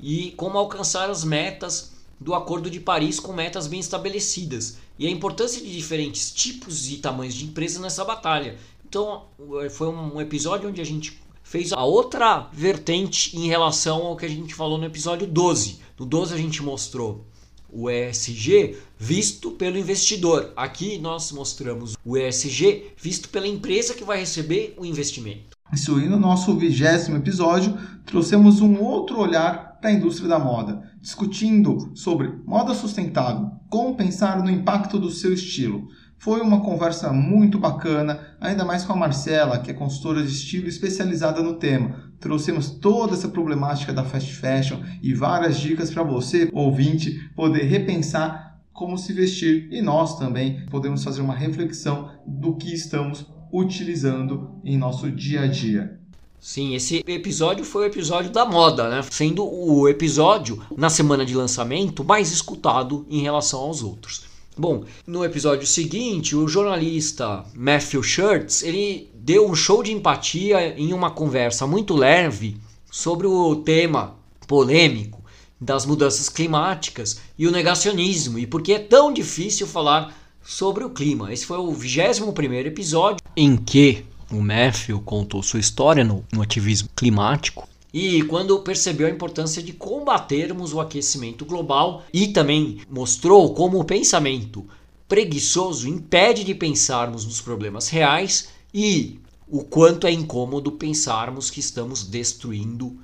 e 0.00 0.32
como 0.32 0.58
alcançar 0.58 1.08
as 1.08 1.22
metas 1.22 1.92
do 2.18 2.34
Acordo 2.34 2.68
de 2.68 2.80
Paris 2.80 3.20
com 3.20 3.32
metas 3.32 3.68
bem 3.68 3.78
estabelecidas 3.78 4.78
e 4.98 5.06
a 5.06 5.10
importância 5.10 5.62
de 5.62 5.72
diferentes 5.72 6.32
tipos 6.32 6.90
e 6.90 6.96
tamanhos 6.96 7.34
de 7.34 7.44
empresas 7.44 7.80
nessa 7.80 8.04
batalha. 8.04 8.58
Então, 8.84 9.26
foi 9.70 9.86
um 9.86 10.20
episódio 10.20 10.68
onde 10.68 10.80
a 10.80 10.84
gente 10.84 11.22
fez 11.50 11.72
a 11.72 11.82
outra 11.82 12.48
vertente 12.52 13.36
em 13.36 13.48
relação 13.48 14.06
ao 14.06 14.16
que 14.16 14.24
a 14.24 14.28
gente 14.28 14.54
falou 14.54 14.78
no 14.78 14.84
episódio 14.84 15.26
12. 15.26 15.80
No 15.98 16.06
12 16.06 16.32
a 16.32 16.36
gente 16.36 16.62
mostrou 16.62 17.26
o 17.68 17.90
ESG 17.90 18.76
visto 18.96 19.50
pelo 19.50 19.76
investidor. 19.76 20.52
Aqui 20.56 20.96
nós 20.98 21.32
mostramos 21.32 21.96
o 22.04 22.16
ESG 22.16 22.92
visto 22.96 23.28
pela 23.30 23.48
empresa 23.48 23.94
que 23.94 24.04
vai 24.04 24.20
receber 24.20 24.76
o 24.78 24.86
investimento. 24.86 25.56
Isso 25.72 25.96
aí 25.96 26.08
no 26.08 26.20
nosso 26.20 26.56
vigésimo 26.56 27.16
episódio 27.16 27.76
trouxemos 28.06 28.60
um 28.60 28.80
outro 28.80 29.18
olhar 29.18 29.76
para 29.80 29.90
a 29.90 29.92
indústria 29.92 30.28
da 30.28 30.38
moda, 30.38 30.88
discutindo 31.00 31.90
sobre 31.96 32.28
moda 32.46 32.74
sustentável, 32.74 33.50
como 33.68 33.96
pensar 33.96 34.40
no 34.40 34.50
impacto 34.50 35.00
do 35.00 35.10
seu 35.10 35.32
estilo. 35.32 35.88
Foi 36.20 36.42
uma 36.42 36.60
conversa 36.60 37.10
muito 37.14 37.58
bacana, 37.58 38.36
ainda 38.38 38.62
mais 38.62 38.84
com 38.84 38.92
a 38.92 38.96
Marcela, 38.96 39.58
que 39.58 39.70
é 39.70 39.74
consultora 39.74 40.22
de 40.22 40.30
estilo 40.30 40.68
especializada 40.68 41.42
no 41.42 41.54
tema. 41.54 42.12
Trouxemos 42.20 42.68
toda 42.72 43.14
essa 43.14 43.30
problemática 43.30 43.90
da 43.90 44.04
fast 44.04 44.30
fashion 44.34 44.80
e 45.02 45.14
várias 45.14 45.58
dicas 45.58 45.90
para 45.90 46.02
você, 46.02 46.50
ouvinte, 46.52 47.30
poder 47.34 47.62
repensar 47.62 48.60
como 48.70 48.98
se 48.98 49.14
vestir 49.14 49.70
e 49.72 49.80
nós 49.80 50.18
também 50.18 50.66
podemos 50.66 51.02
fazer 51.02 51.22
uma 51.22 51.34
reflexão 51.34 52.10
do 52.26 52.54
que 52.54 52.70
estamos 52.70 53.26
utilizando 53.50 54.60
em 54.62 54.76
nosso 54.76 55.10
dia 55.10 55.44
a 55.44 55.46
dia. 55.46 55.98
Sim, 56.38 56.74
esse 56.74 57.02
episódio 57.06 57.64
foi 57.64 57.84
o 57.84 57.86
episódio 57.86 58.30
da 58.30 58.44
moda, 58.44 58.90
né? 58.90 59.00
Sendo 59.10 59.42
o 59.42 59.88
episódio 59.88 60.62
na 60.76 60.90
semana 60.90 61.24
de 61.24 61.34
lançamento 61.34 62.04
mais 62.04 62.30
escutado 62.30 63.06
em 63.08 63.22
relação 63.22 63.60
aos 63.60 63.82
outros. 63.82 64.29
Bom, 64.60 64.84
no 65.06 65.24
episódio 65.24 65.66
seguinte, 65.66 66.36
o 66.36 66.46
jornalista 66.46 67.46
Matthew 67.54 68.02
Shirts, 68.02 68.62
ele 68.62 69.10
deu 69.14 69.48
um 69.48 69.54
show 69.54 69.82
de 69.82 69.90
empatia 69.90 70.78
em 70.78 70.92
uma 70.92 71.10
conversa 71.10 71.66
muito 71.66 71.96
leve 71.96 72.58
sobre 72.90 73.26
o 73.26 73.56
tema 73.56 74.16
polêmico 74.46 75.24
das 75.58 75.86
mudanças 75.86 76.28
climáticas 76.28 77.22
e 77.38 77.46
o 77.46 77.50
negacionismo 77.50 78.38
e 78.38 78.46
por 78.46 78.60
que 78.60 78.74
é 78.74 78.78
tão 78.78 79.10
difícil 79.10 79.66
falar 79.66 80.14
sobre 80.44 80.84
o 80.84 80.90
clima. 80.90 81.32
Esse 81.32 81.46
foi 81.46 81.56
o 81.56 81.72
21 81.72 82.52
episódio 82.56 83.24
em 83.34 83.56
que 83.56 84.04
o 84.30 84.42
Matthew 84.42 85.00
contou 85.00 85.42
sua 85.42 85.60
história 85.60 86.04
no, 86.04 86.22
no 86.30 86.42
ativismo 86.42 86.90
climático 86.94 87.66
e 87.92 88.22
quando 88.22 88.60
percebeu 88.60 89.06
a 89.06 89.10
importância 89.10 89.62
de 89.62 89.72
combatermos 89.72 90.72
o 90.72 90.80
aquecimento 90.80 91.44
global 91.44 92.04
e 92.12 92.28
também 92.28 92.80
mostrou 92.88 93.52
como 93.54 93.80
o 93.80 93.84
pensamento 93.84 94.66
preguiçoso 95.08 95.88
impede 95.88 96.44
de 96.44 96.54
pensarmos 96.54 97.24
nos 97.24 97.40
problemas 97.40 97.88
reais 97.88 98.48
e 98.72 99.18
o 99.48 99.64
quanto 99.64 100.06
é 100.06 100.12
incômodo 100.12 100.72
pensarmos 100.72 101.50
que 101.50 101.58
estamos 101.58 102.04
destruindo 102.04 102.96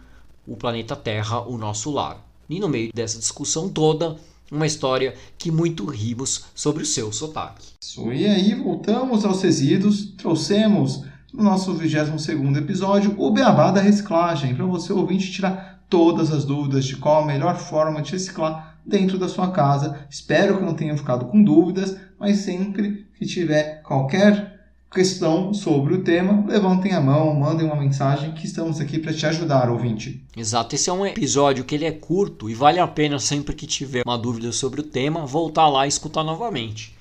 o 0.46 0.57
planeta 0.57 0.94
Terra, 0.94 1.40
o 1.40 1.59
nosso 1.59 1.90
lar. 1.90 2.25
E 2.49 2.61
no 2.61 2.68
meio 2.68 2.92
dessa 2.94 3.18
discussão 3.18 3.68
toda, 3.68 4.16
uma 4.51 4.66
história 4.66 5.16
que 5.37 5.51
muito 5.51 5.85
rimos 5.85 6.44
sobre 6.55 6.85
o 6.85 6.87
seu 6.87 7.12
sotaque. 7.12 7.66
Isso, 7.83 8.12
e 8.12 8.25
aí 8.25 8.55
voltamos 8.55 9.25
aos 9.25 9.42
resíduos, 9.42 10.12
trouxemos 10.16 11.03
no 11.33 11.45
nosso 11.45 11.75
22 11.75 12.27
episódio, 12.57 13.15
o 13.19 13.31
beabá 13.31 13.71
da 13.71 13.81
reciclagem, 13.81 14.55
para 14.55 14.65
você 14.65 14.93
ouvinte 14.93 15.31
tirar 15.31 15.85
todas 15.89 16.33
as 16.33 16.45
dúvidas 16.45 16.85
de 16.85 16.97
qual 16.97 17.23
a 17.23 17.27
melhor 17.27 17.57
forma 17.57 18.03
de 18.03 18.12
reciclar 18.12 18.79
dentro 18.85 19.19
da 19.19 19.29
sua 19.29 19.51
casa. 19.51 20.07
Espero 20.09 20.59
que 20.59 20.65
não 20.65 20.75
tenham 20.75 20.97
ficado 20.97 21.27
com 21.27 21.43
dúvidas, 21.43 21.97
mas 22.19 22.39
sempre 22.39 23.07
que 23.19 23.27
tiver 23.27 23.83
qualquer 23.83 24.57
questão 24.93 25.53
sobre 25.53 25.95
o 25.95 26.03
tema, 26.03 26.45
levantem 26.47 26.93
a 26.93 27.01
mão, 27.01 27.35
mandem 27.35 27.67
uma 27.67 27.77
mensagem 27.77 28.33
que 28.33 28.47
estamos 28.47 28.81
aqui 28.81 28.99
para 28.99 29.12
te 29.12 29.27
ajudar, 29.27 29.69
ouvinte. 29.69 30.25
Exato, 30.35 30.75
esse 30.75 30.89
é 30.89 30.93
um 30.93 31.05
episódio 31.05 31.65
que 31.65 31.75
ele 31.75 31.85
é 31.85 31.93
curto 31.93 32.49
e 32.49 32.55
vale 32.55 32.79
a 32.79 32.87
pena 32.87 33.19
sempre 33.19 33.55
que 33.55 33.67
tiver 33.67 34.03
uma 34.07 34.17
dúvida 34.17 34.53
sobre 34.53 34.81
o 34.81 34.85
tema, 34.85 35.27
voltar 35.27 35.69
lá 35.69 35.85
e 35.85 35.89
escutar 35.89 36.25
novamente. 36.25 36.97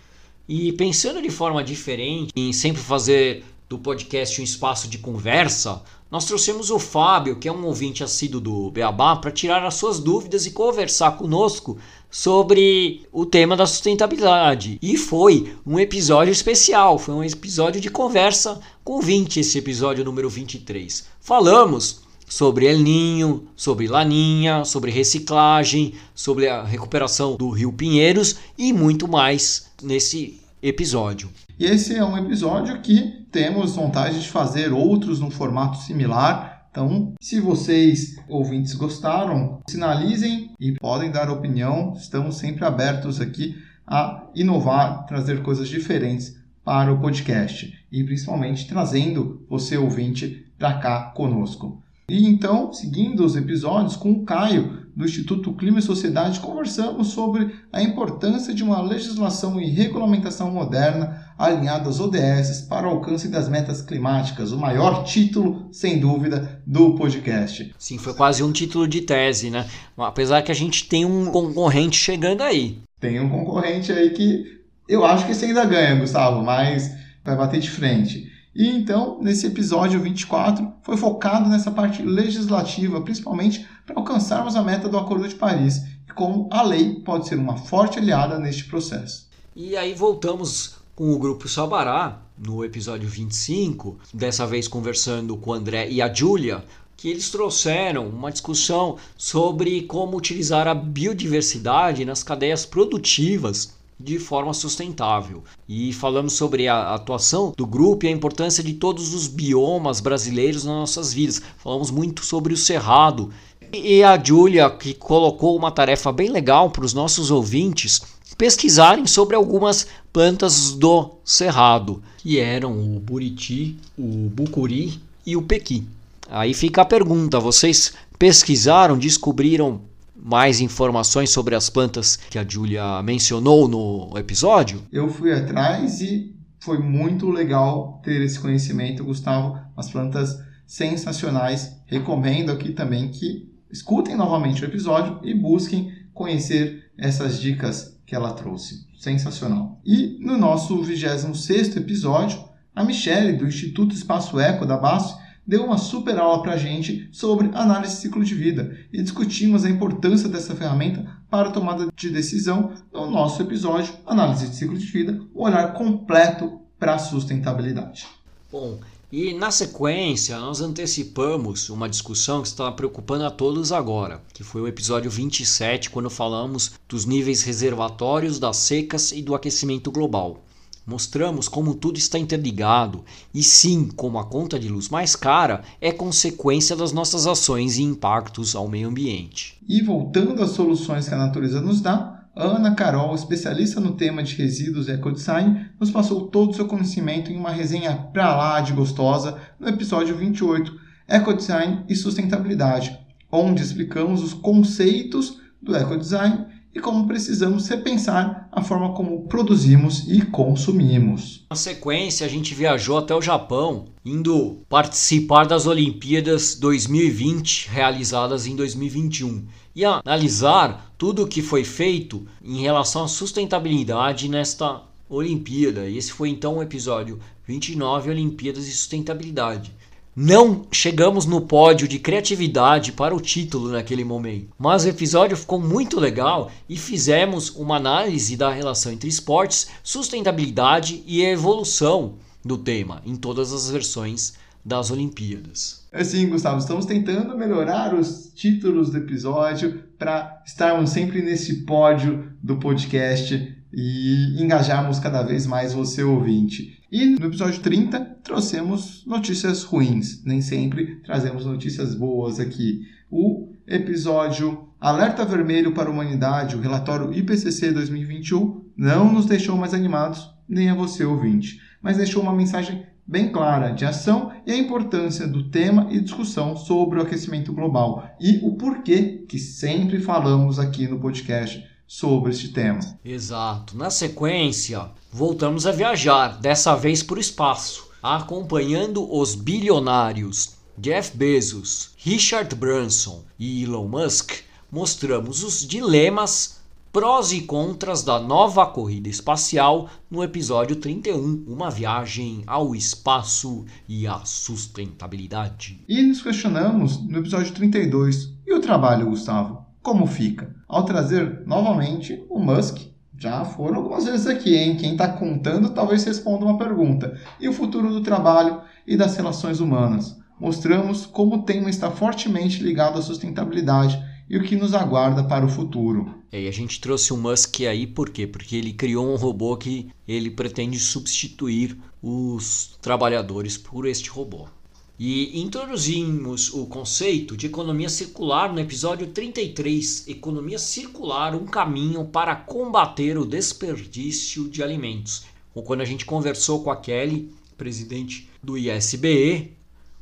E 0.47 0.73
pensando 0.73 1.21
de 1.21 1.29
forma 1.29 1.63
diferente, 1.63 2.31
em 2.35 2.51
sempre 2.51 2.81
fazer 2.81 3.43
do 3.67 3.79
podcast 3.79 4.39
Um 4.39 4.43
Espaço 4.43 4.87
de 4.87 4.97
Conversa, 4.97 5.81
nós 6.11 6.25
trouxemos 6.25 6.69
o 6.69 6.77
Fábio, 6.77 7.37
que 7.37 7.47
é 7.47 7.51
um 7.51 7.65
ouvinte 7.65 8.03
assíduo 8.03 8.39
do 8.39 8.71
Beabá, 8.71 9.15
para 9.15 9.31
tirar 9.31 9.65
as 9.65 9.73
suas 9.73 9.99
dúvidas 9.99 10.45
e 10.45 10.51
conversar 10.51 11.17
conosco 11.17 11.77
sobre 12.09 13.05
o 13.11 13.25
tema 13.25 13.57
da 13.57 13.65
sustentabilidade. 13.65 14.77
E 14.81 14.97
foi 14.97 15.53
um 15.65 15.79
episódio 15.79 16.31
especial, 16.31 16.97
foi 16.99 17.15
um 17.15 17.23
episódio 17.23 17.81
de 17.81 17.89
conversa 17.89 18.61
com 18.83 19.01
20, 19.01 19.39
esse 19.39 19.57
episódio 19.57 20.05
número 20.05 20.29
23. 20.29 21.05
Falamos 21.19 22.01
sobre 22.27 22.65
El 22.65 22.79
Ninho, 22.79 23.47
sobre 23.55 23.87
Laninha, 23.87 24.63
sobre 24.63 24.91
reciclagem, 24.91 25.95
sobre 26.13 26.47
a 26.47 26.63
recuperação 26.63 27.35
do 27.35 27.49
Rio 27.49 27.73
Pinheiros 27.73 28.37
e 28.57 28.71
muito 28.71 29.07
mais 29.07 29.65
nesse 29.81 30.39
episódio. 30.61 31.29
E 31.57 31.63
esse 31.63 31.95
é 31.95 32.03
um 32.03 32.17
episódio 32.17 32.81
que 32.81 33.25
temos 33.31 33.77
vontade 33.77 34.21
de 34.21 34.27
fazer 34.27 34.73
outros 34.73 35.21
num 35.21 35.31
formato 35.31 35.77
similar. 35.77 36.67
Então, 36.69 37.13
se 37.21 37.39
vocês 37.39 38.17
ouvintes 38.27 38.73
gostaram, 38.73 39.61
sinalizem 39.69 40.51
e 40.59 40.73
podem 40.73 41.09
dar 41.09 41.29
opinião. 41.29 41.93
Estamos 41.95 42.35
sempre 42.35 42.65
abertos 42.65 43.21
aqui 43.21 43.55
a 43.87 44.27
inovar, 44.35 45.05
trazer 45.05 45.43
coisas 45.43 45.69
diferentes 45.69 46.37
para 46.61 46.91
o 46.91 46.99
podcast 46.99 47.73
e 47.89 48.03
principalmente 48.03 48.67
trazendo 48.67 49.45
você 49.49 49.77
ouvinte 49.77 50.45
para 50.59 50.73
cá 50.79 51.03
conosco. 51.15 51.81
E 52.07 52.27
então, 52.27 52.71
seguindo 52.71 53.25
os 53.25 53.35
episódios 53.35 53.95
com 53.95 54.11
o 54.11 54.25
Caio, 54.25 54.85
do 54.95 55.03
Instituto 55.03 55.53
Clima 55.53 55.79
e 55.79 55.81
Sociedade, 55.81 56.39
conversamos 56.39 57.07
sobre 57.07 57.53
a 57.71 57.81
importância 57.81 58.53
de 58.53 58.63
uma 58.63 58.81
legislação 58.81 59.59
e 59.59 59.69
regulamentação 59.69 60.49
moderna 60.49 61.25
alinhada 61.37 61.89
às 61.89 61.99
ODS 61.99 62.61
para 62.69 62.87
o 62.87 62.91
alcance 62.91 63.27
das 63.27 63.49
metas 63.49 63.81
climáticas, 63.81 64.53
o 64.53 64.57
maior 64.57 65.03
título, 65.03 65.67
sem 65.71 65.99
dúvida, 65.99 66.61
do 66.65 66.95
podcast. 66.95 67.73
Sim, 67.77 67.97
foi 67.97 68.13
quase 68.13 68.41
um 68.41 68.53
título 68.53 68.87
de 68.87 69.01
tese, 69.01 69.49
né? 69.49 69.67
Apesar 69.97 70.41
que 70.43 70.51
a 70.51 70.55
gente 70.55 70.87
tem 70.87 71.03
um 71.03 71.25
concorrente 71.25 71.97
chegando 71.97 72.41
aí. 72.41 72.79
Tem 72.99 73.19
um 73.19 73.29
concorrente 73.29 73.91
aí 73.91 74.11
que 74.11 74.61
eu 74.87 75.03
acho 75.03 75.25
que 75.25 75.33
você 75.33 75.47
ainda 75.47 75.65
ganha, 75.65 75.95
Gustavo, 75.95 76.41
mas 76.41 76.95
vai 77.23 77.35
bater 77.35 77.59
de 77.59 77.69
frente. 77.69 78.31
E 78.55 78.69
então, 78.69 79.19
nesse 79.21 79.45
episódio 79.47 79.99
24, 79.99 80.71
foi 80.81 80.95
focado 80.95 81.49
nessa 81.49 81.69
parte 81.69 82.01
legislativa, 82.01 83.01
principalmente 83.01 83.67
para 83.85 83.97
alcançarmos 83.97 84.55
a 84.55 84.63
meta 84.63 84.87
do 84.87 84.97
Acordo 84.97 85.27
de 85.27 85.35
Paris 85.35 85.81
e 86.07 86.13
como 86.13 86.47
a 86.49 86.61
lei 86.61 87.01
pode 87.01 87.27
ser 87.27 87.37
uma 87.37 87.57
forte 87.57 87.99
aliada 87.99 88.39
neste 88.39 88.63
processo. 88.63 89.27
E 89.53 89.75
aí 89.75 89.93
voltamos 89.93 90.75
com 90.95 91.13
o 91.13 91.19
grupo 91.19 91.49
Sabará 91.49 92.21
no 92.37 92.63
episódio 92.63 93.09
25, 93.09 93.99
dessa 94.13 94.47
vez 94.47 94.69
conversando 94.69 95.35
com 95.35 95.49
o 95.49 95.53
André 95.53 95.89
e 95.89 96.01
a 96.01 96.13
Júlia, 96.13 96.63
que 96.95 97.09
eles 97.09 97.29
trouxeram 97.29 98.07
uma 98.07 98.31
discussão 98.31 98.95
sobre 99.17 99.81
como 99.81 100.15
utilizar 100.15 100.65
a 100.65 100.73
biodiversidade 100.73 102.05
nas 102.05 102.23
cadeias 102.23 102.65
produtivas 102.65 103.75
de 103.99 104.19
forma 104.19 104.53
sustentável. 104.53 105.43
E 105.67 105.93
falamos 105.93 106.33
sobre 106.33 106.67
a 106.67 106.93
atuação 106.93 107.53
do 107.55 107.65
grupo 107.65 108.05
e 108.05 108.09
a 108.09 108.11
importância 108.11 108.63
de 108.63 108.73
todos 108.73 109.13
os 109.13 109.27
biomas 109.27 109.99
brasileiros 109.99 110.63
nas 110.63 110.75
nossas 110.75 111.13
vidas. 111.13 111.41
Falamos 111.57 111.89
muito 111.89 112.25
sobre 112.25 112.53
o 112.53 112.57
cerrado. 112.57 113.31
E 113.73 114.03
a 114.03 114.21
Júlia 114.21 114.69
que 114.69 114.93
colocou 114.93 115.57
uma 115.57 115.71
tarefa 115.71 116.11
bem 116.11 116.29
legal 116.29 116.69
para 116.69 116.85
os 116.85 116.93
nossos 116.93 117.31
ouvintes 117.31 118.01
pesquisarem 118.37 119.07
sobre 119.07 119.35
algumas 119.35 119.87
plantas 120.11 120.71
do 120.71 121.11
cerrado, 121.23 122.01
que 122.17 122.39
eram 122.39 122.73
o 122.73 122.99
buriti, 122.99 123.77
o 123.97 124.29
bucuri 124.29 124.99
e 125.25 125.35
o 125.35 125.41
pequi. 125.41 125.83
Aí 126.29 126.53
fica 126.53 126.81
a 126.81 126.85
pergunta: 126.85 127.39
vocês 127.39 127.93
pesquisaram, 128.17 128.97
descobriram 128.97 129.81
mais 130.15 130.61
informações 130.61 131.29
sobre 131.29 131.55
as 131.55 131.69
plantas 131.69 132.15
que 132.15 132.39
a 132.39 132.45
Julia 132.47 133.01
mencionou 133.03 133.67
no 133.67 134.17
episódio? 134.17 134.81
Eu 134.91 135.09
fui 135.09 135.33
atrás 135.33 136.01
e 136.01 136.35
foi 136.59 136.79
muito 136.79 137.29
legal 137.29 138.01
ter 138.03 138.21
esse 138.21 138.39
conhecimento, 138.39 139.03
Gustavo. 139.03 139.59
As 139.75 139.89
plantas 139.89 140.39
sensacionais. 140.65 141.75
Recomendo 141.85 142.51
aqui 142.51 142.71
também 142.71 143.09
que 143.09 143.53
escutem 143.71 144.15
novamente 144.15 144.63
o 144.63 144.65
episódio 144.65 145.19
e 145.23 145.33
busquem 145.33 145.91
conhecer 146.13 146.91
essas 146.97 147.39
dicas 147.39 147.99
que 148.05 148.15
ela 148.15 148.33
trouxe. 148.33 148.85
Sensacional. 148.97 149.79
E 149.85 150.17
no 150.19 150.37
nosso 150.37 150.81
26 150.81 151.75
episódio, 151.75 152.43
a 152.75 152.83
Michelle, 152.83 153.37
do 153.37 153.47
Instituto 153.47 153.93
Espaço 153.93 154.39
Eco 154.39 154.65
da 154.65 154.77
BASF, 154.77 155.15
deu 155.45 155.63
uma 155.63 155.77
super 155.77 156.17
aula 156.17 156.41
para 156.41 156.53
a 156.53 156.57
gente 156.57 157.07
sobre 157.11 157.49
análise 157.53 157.95
de 157.95 158.01
ciclo 158.01 158.23
de 158.23 158.35
vida 158.35 158.77
e 158.91 159.01
discutimos 159.01 159.63
a 159.63 159.69
importância 159.69 160.27
dessa 160.27 160.55
ferramenta 160.55 161.05
para 161.29 161.49
a 161.49 161.51
tomada 161.51 161.87
de 161.95 162.09
decisão 162.09 162.73
no 162.93 163.09
nosso 163.09 163.41
episódio 163.41 163.93
Análise 164.05 164.49
de 164.49 164.55
Ciclo 164.55 164.77
de 164.77 164.85
Vida, 164.85 165.21
o 165.33 165.43
olhar 165.43 165.73
completo 165.73 166.61
para 166.79 166.95
a 166.95 166.99
sustentabilidade. 166.99 168.07
Bom, 168.51 168.79
e 169.11 169.33
na 169.33 169.51
sequência, 169.51 170.37
nós 170.39 170.61
antecipamos 170.61 171.69
uma 171.69 171.87
discussão 171.87 172.41
que 172.41 172.47
está 172.47 172.71
preocupando 172.71 173.23
a 173.23 173.31
todos 173.31 173.71
agora, 173.71 174.21
que 174.33 174.43
foi 174.43 174.61
o 174.61 174.67
episódio 174.67 175.09
27, 175.11 175.89
quando 175.89 176.09
falamos 176.09 176.73
dos 176.89 177.05
níveis 177.05 177.43
reservatórios 177.43 178.39
das 178.39 178.57
secas 178.57 179.11
e 179.11 179.21
do 179.21 179.35
aquecimento 179.35 179.91
global. 179.91 180.44
Mostramos 180.85 181.47
como 181.47 181.73
tudo 181.73 181.97
está 181.97 182.19
interligado 182.19 183.03
e 183.33 183.41
sim, 183.41 183.89
como 183.95 184.19
a 184.19 184.25
conta 184.25 184.59
de 184.59 184.69
luz 184.69 184.87
mais 184.87 185.15
cara 185.15 185.63
é 185.81 185.91
consequência 185.91 186.75
das 186.75 186.91
nossas 186.91 187.25
ações 187.25 187.77
e 187.77 187.83
impactos 187.83 188.55
ao 188.55 188.67
meio 188.67 188.87
ambiente. 188.87 189.57
E 189.67 189.81
voltando 189.81 190.43
às 190.43 190.51
soluções 190.51 191.09
que 191.09 191.15
a 191.15 191.17
natureza 191.17 191.59
nos 191.59 191.81
dá, 191.81 192.27
Ana 192.35 192.75
Carol, 192.75 193.15
especialista 193.15 193.79
no 193.79 193.93
tema 193.93 194.21
de 194.21 194.35
resíduos 194.35 194.87
e 194.87 194.91
ecodesign, 194.91 195.69
nos 195.79 195.89
passou 195.89 196.27
todo 196.27 196.51
o 196.51 196.53
seu 196.53 196.67
conhecimento 196.67 197.31
em 197.31 197.37
uma 197.37 197.49
resenha 197.49 197.95
pra 198.13 198.35
lá 198.35 198.61
de 198.61 198.73
gostosa 198.73 199.39
no 199.59 199.67
episódio 199.67 200.15
28, 200.15 200.71
Ecodesign 201.07 201.83
e 201.87 201.95
Sustentabilidade, 201.95 202.99
onde 203.31 203.63
explicamos 203.63 204.21
os 204.21 204.33
conceitos 204.33 205.39
do 205.61 205.75
ecodesign 205.75 206.45
e 206.75 206.81
como 206.81 207.07
precisamos 207.07 207.69
repensar 207.69 208.49
a 208.51 208.61
forma 208.61 208.93
como 208.93 209.21
produzimos 209.27 210.05
e 210.09 210.21
consumimos. 210.25 211.45
Na 211.49 211.55
sequência, 211.55 212.25
a 212.25 212.29
gente 212.29 212.53
viajou 212.53 212.97
até 212.97 213.15
o 213.15 213.21
Japão, 213.21 213.85
indo 214.03 214.59
participar 214.67 215.45
das 215.45 215.65
Olimpíadas 215.65 216.55
2020 216.55 217.69
realizadas 217.69 218.45
em 218.45 218.57
2021 218.57 219.45
e 219.73 219.85
analisar 219.85 220.93
tudo 220.97 221.23
o 221.23 221.27
que 221.27 221.41
foi 221.41 221.63
feito 221.63 222.27
em 222.43 222.59
relação 222.59 223.05
à 223.05 223.07
sustentabilidade 223.07 224.27
nesta 224.27 224.81
Olimpíada. 225.07 225.89
Esse 225.89 226.11
foi 226.11 226.29
então 226.29 226.57
o 226.57 226.63
episódio 226.63 227.19
29 227.45 228.09
Olimpíadas 228.09 228.67
e 228.67 228.71
Sustentabilidade. 228.71 229.71
Não 230.17 230.65
chegamos 230.71 231.25
no 231.25 231.41
pódio 231.41 231.89
de 231.89 231.99
criatividade 231.99 232.93
para 232.93 233.13
o 233.13 233.19
título 233.19 233.69
naquele 233.69 234.05
momento, 234.05 234.53
mas 234.57 234.85
o 234.85 234.87
episódio 234.87 235.35
ficou 235.35 235.59
muito 235.59 235.99
legal 235.99 236.49
e 236.69 236.77
fizemos 236.77 237.49
uma 237.49 237.75
análise 237.75 238.37
da 238.37 238.49
relação 238.49 238.93
entre 238.93 239.09
esportes, 239.09 239.67
sustentabilidade 239.83 241.03
e 241.05 241.21
evolução 241.21 242.13
do 242.45 242.57
tema 242.57 243.01
em 243.05 243.17
todas 243.17 243.51
as 243.51 243.69
versões 243.69 244.35
das 244.63 244.89
Olimpíadas. 244.89 245.85
É 245.91 246.01
sim, 246.01 246.29
Gustavo, 246.29 246.59
estamos 246.59 246.85
tentando 246.85 247.37
melhorar 247.37 247.93
os 247.93 248.31
títulos 248.33 248.91
do 248.91 248.99
episódio 248.99 249.83
para 249.99 250.41
estarmos 250.45 250.91
sempre 250.91 251.21
nesse 251.21 251.65
pódio 251.65 252.31
do 252.41 252.55
podcast 252.55 253.54
e 253.75 254.41
engajarmos 254.41 254.99
cada 254.99 255.21
vez 255.21 255.45
mais 255.45 255.73
você 255.73 256.01
ouvinte. 256.01 256.81
E 256.89 257.05
no 257.05 257.27
episódio 257.27 257.59
30 257.59 257.99
trouxemos 258.23 259.03
notícias 259.05 259.63
ruins, 259.63 260.23
nem 260.23 260.41
sempre 260.41 261.01
trazemos 261.03 261.45
notícias 261.45 261.93
boas 261.93 262.39
aqui. 262.39 262.87
O 263.11 263.49
episódio 263.67 264.69
Alerta 264.79 265.25
Vermelho 265.25 265.73
para 265.73 265.89
a 265.89 265.91
Humanidade, 265.91 266.55
o 266.55 266.61
relatório 266.61 267.13
IPCC 267.13 267.71
2021, 267.73 268.63
não 268.77 269.11
nos 269.11 269.25
deixou 269.25 269.57
mais 269.57 269.73
animados, 269.73 270.33
nem 270.47 270.69
a 270.69 270.75
você 270.75 271.03
ouvinte, 271.03 271.59
mas 271.81 271.97
deixou 271.97 272.21
uma 272.23 272.33
mensagem 272.33 272.85
bem 273.05 273.31
clara 273.31 273.69
de 273.71 273.85
ação 273.85 274.31
e 274.45 274.51
a 274.51 274.57
importância 274.57 275.27
do 275.27 275.49
tema 275.49 275.87
e 275.91 275.99
discussão 275.99 276.55
sobre 276.55 276.97
o 276.97 277.01
aquecimento 277.01 277.53
global 277.53 278.09
e 278.19 278.39
o 278.41 278.55
porquê 278.55 279.25
que 279.27 279.37
sempre 279.37 279.99
falamos 279.99 280.59
aqui 280.59 280.87
no 280.87 280.99
podcast 280.99 281.63
sobre 281.87 282.31
este 282.31 282.49
tema. 282.49 282.79
Exato. 283.03 283.77
Na 283.77 283.89
sequência, 283.89 284.89
voltamos 285.11 285.65
a 285.65 285.71
viajar, 285.71 286.39
dessa 286.39 286.75
vez 286.75 287.03
para 287.03 287.17
o 287.17 287.21
espaço, 287.21 287.87
acompanhando 288.01 289.11
os 289.13 289.35
bilionários 289.35 290.55
Jeff 290.77 291.15
Bezos, 291.15 291.91
Richard 291.97 292.53
Branson 292.55 293.23
e 293.39 293.63
Elon 293.63 293.87
Musk. 293.87 294.31
Mostramos 294.69 295.43
os 295.43 295.65
dilemas 295.65 296.59
prós 296.95 297.33
e 297.33 297.41
contras 297.41 298.03
da 298.03 298.19
nova 298.19 298.65
corrida 298.65 299.09
espacial 299.09 299.89
no 300.09 300.23
episódio 300.23 300.77
31, 300.77 301.43
uma 301.45 301.69
viagem 301.69 302.41
ao 302.47 302.73
espaço 302.73 303.65
e 303.85 304.07
à 304.07 304.23
sustentabilidade. 304.23 305.81
E 305.89 306.01
nos 306.01 306.21
questionamos 306.21 307.05
no 307.05 307.19
episódio 307.19 307.53
32, 307.53 308.31
e 308.47 308.53
o 308.53 308.61
trabalho, 308.61 309.09
Gustavo? 309.09 309.64
Como 309.85 310.07
fica? 310.07 310.51
Ao 310.67 310.83
trazer 310.83 311.43
novamente 311.45 312.25
o 312.27 312.39
Musk, 312.39 312.87
já 313.15 313.45
foram 313.45 313.75
algumas 313.75 314.05
vezes 314.05 314.25
aqui, 314.25 314.55
hein? 314.55 314.77
Quem 314.77 314.93
está 314.93 315.07
contando 315.07 315.75
talvez 315.75 316.03
responda 316.03 316.43
uma 316.43 316.57
pergunta. 316.57 317.15
E 317.39 317.47
o 317.47 317.53
futuro 317.53 317.89
do 317.91 318.01
trabalho 318.01 318.63
e 318.87 318.97
das 318.97 319.15
relações 319.15 319.59
humanas? 319.59 320.19
Mostramos 320.39 321.05
como 321.05 321.35
o 321.35 321.43
tema 321.43 321.69
está 321.69 321.91
fortemente 321.91 322.63
ligado 322.63 322.97
à 322.97 323.01
sustentabilidade 323.03 324.03
e 324.27 324.35
o 324.35 324.43
que 324.43 324.55
nos 324.55 324.73
aguarda 324.73 325.23
para 325.23 325.45
o 325.45 325.49
futuro. 325.49 326.15
É, 326.31 326.41
e 326.41 326.47
a 326.47 326.51
gente 326.51 326.81
trouxe 326.81 327.13
o 327.13 327.17
Musk 327.17 327.61
aí 327.61 327.85
por 327.85 328.09
quê? 328.09 328.25
Porque 328.25 328.55
ele 328.55 328.73
criou 328.73 329.07
um 329.07 329.15
robô 329.15 329.55
que 329.55 329.91
ele 330.07 330.31
pretende 330.31 330.79
substituir 330.79 331.77
os 332.01 332.75
trabalhadores 332.81 333.55
por 333.55 333.85
este 333.85 334.09
robô. 334.09 334.47
E 334.97 335.41
introduzimos 335.41 336.53
o 336.53 336.65
conceito 336.67 337.35
de 337.35 337.47
economia 337.47 337.89
circular 337.89 338.53
no 338.53 338.61
episódio 338.61 339.07
33, 339.07 340.07
Economia 340.07 340.57
Circular, 340.57 341.35
um 341.35 341.45
caminho 341.45 342.05
para 342.05 342.33
combater 342.33 343.17
o 343.17 343.25
desperdício 343.25 344.47
de 344.47 344.63
alimentos. 344.63 345.25
Quando 345.53 345.81
a 345.81 345.85
gente 345.85 346.05
conversou 346.05 346.63
com 346.63 346.71
a 346.71 346.77
Kelly, 346.77 347.29
presidente 347.57 348.29
do 348.41 348.57
ISBE, 348.57 349.51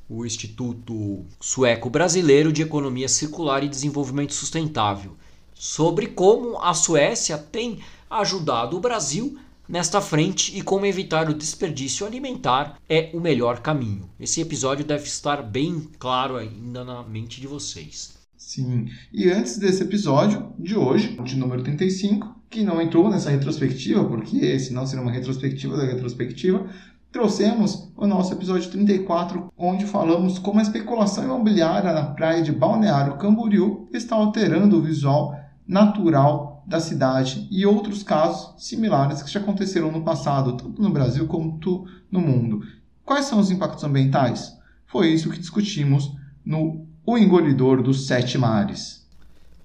o 0.08 0.24
Instituto 0.24 1.26
Sueco 1.42 1.90
Brasileiro 1.90 2.54
de 2.54 2.62
Economia 2.62 3.10
Circular 3.10 3.64
e 3.64 3.70
Desenvolvimento 3.70 4.36
Sustentável, 4.36 5.18
sobre 5.56 6.06
como 6.06 6.62
a 6.62 6.76
Suécia 6.76 7.36
tem 7.36 7.80
ajudado 8.08 8.78
o 8.78 8.80
Brasil 8.80 9.40
nesta 9.68 10.02
frente 10.02 10.58
e 10.58 10.62
como 10.62 10.86
evitar 10.86 11.30
o 11.30 11.34
desperdício 11.34 12.06
alimentar 12.06 12.78
é 12.90 13.10
o 13.14 13.20
melhor 13.20 13.60
caminho. 13.60 14.10
Esse 14.20 14.42
episódio 14.42 14.86
deve 14.86 15.06
estar 15.06 15.42
bem 15.42 15.88
claro 15.98 16.36
ainda 16.36 16.84
na 16.84 17.04
mente 17.04 17.40
de 17.40 17.48
vocês. 17.48 18.14
Sim, 18.38 18.88
e 19.12 19.30
antes 19.32 19.58
desse 19.58 19.84
episódio 19.84 20.54
de 20.60 20.76
hoje, 20.76 21.18
de 21.24 21.38
número 21.38 21.64
35, 21.64 22.36
que 22.50 22.64
não 22.64 22.82
entrou 22.82 23.10
nessa 23.10 23.30
retrospectiva, 23.30 24.04
porque 24.06 24.60
senão 24.60 24.86
seria 24.86 25.02
uma 25.02 25.12
retrospectiva 25.12 25.78
da 25.78 25.86
retrospectiva, 25.86 26.68
trouxemos 27.12 27.92
o 27.96 28.06
nosso 28.06 28.34
episódio 28.34 28.70
34, 28.70 29.52
onde 29.58 29.86
falamos 29.86 30.38
como 30.40 30.60
a 30.60 30.62
especulação 30.62 31.24
imobiliária 31.24 31.94
na 31.94 32.06
praia 32.06 32.44
de 32.44 32.52
Balneário 32.52 33.18
Camboriú 33.18 33.88
está 33.94 34.16
alterando 34.16 34.78
o 34.78 34.82
visual 34.82 35.36
natural 35.66 36.53
da 36.66 36.80
cidade 36.80 37.48
e 37.52 37.66
outros 37.66 38.04
casos 38.04 38.54
similares 38.58 39.22
que 39.22 39.32
já 39.32 39.40
aconteceram 39.40 39.92
no 39.92 40.04
passado, 40.04 40.54
tanto 40.54 40.82
no 40.82 40.90
Brasil 40.90 41.28
quanto 41.28 41.86
no 42.12 42.22
mundo. 42.22 42.66
Quais 43.06 43.26
são 43.26 43.40
os 43.40 43.52
impactos 43.52 43.84
ambientais? 43.84 44.58
Foi 44.88 45.10
isso 45.10 45.30
que 45.30 45.40
discutimos 45.40 46.12
no 46.46 46.86
O 47.06 47.18
Engolidor 47.18 47.82
dos 47.82 48.08
Sete 48.08 48.38
Mares. 48.38 49.06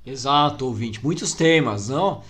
Exato, 0.05 0.65
ouvinte. 0.65 1.05
Muitos 1.05 1.35
temas, 1.35 1.89
não? 1.89 2.23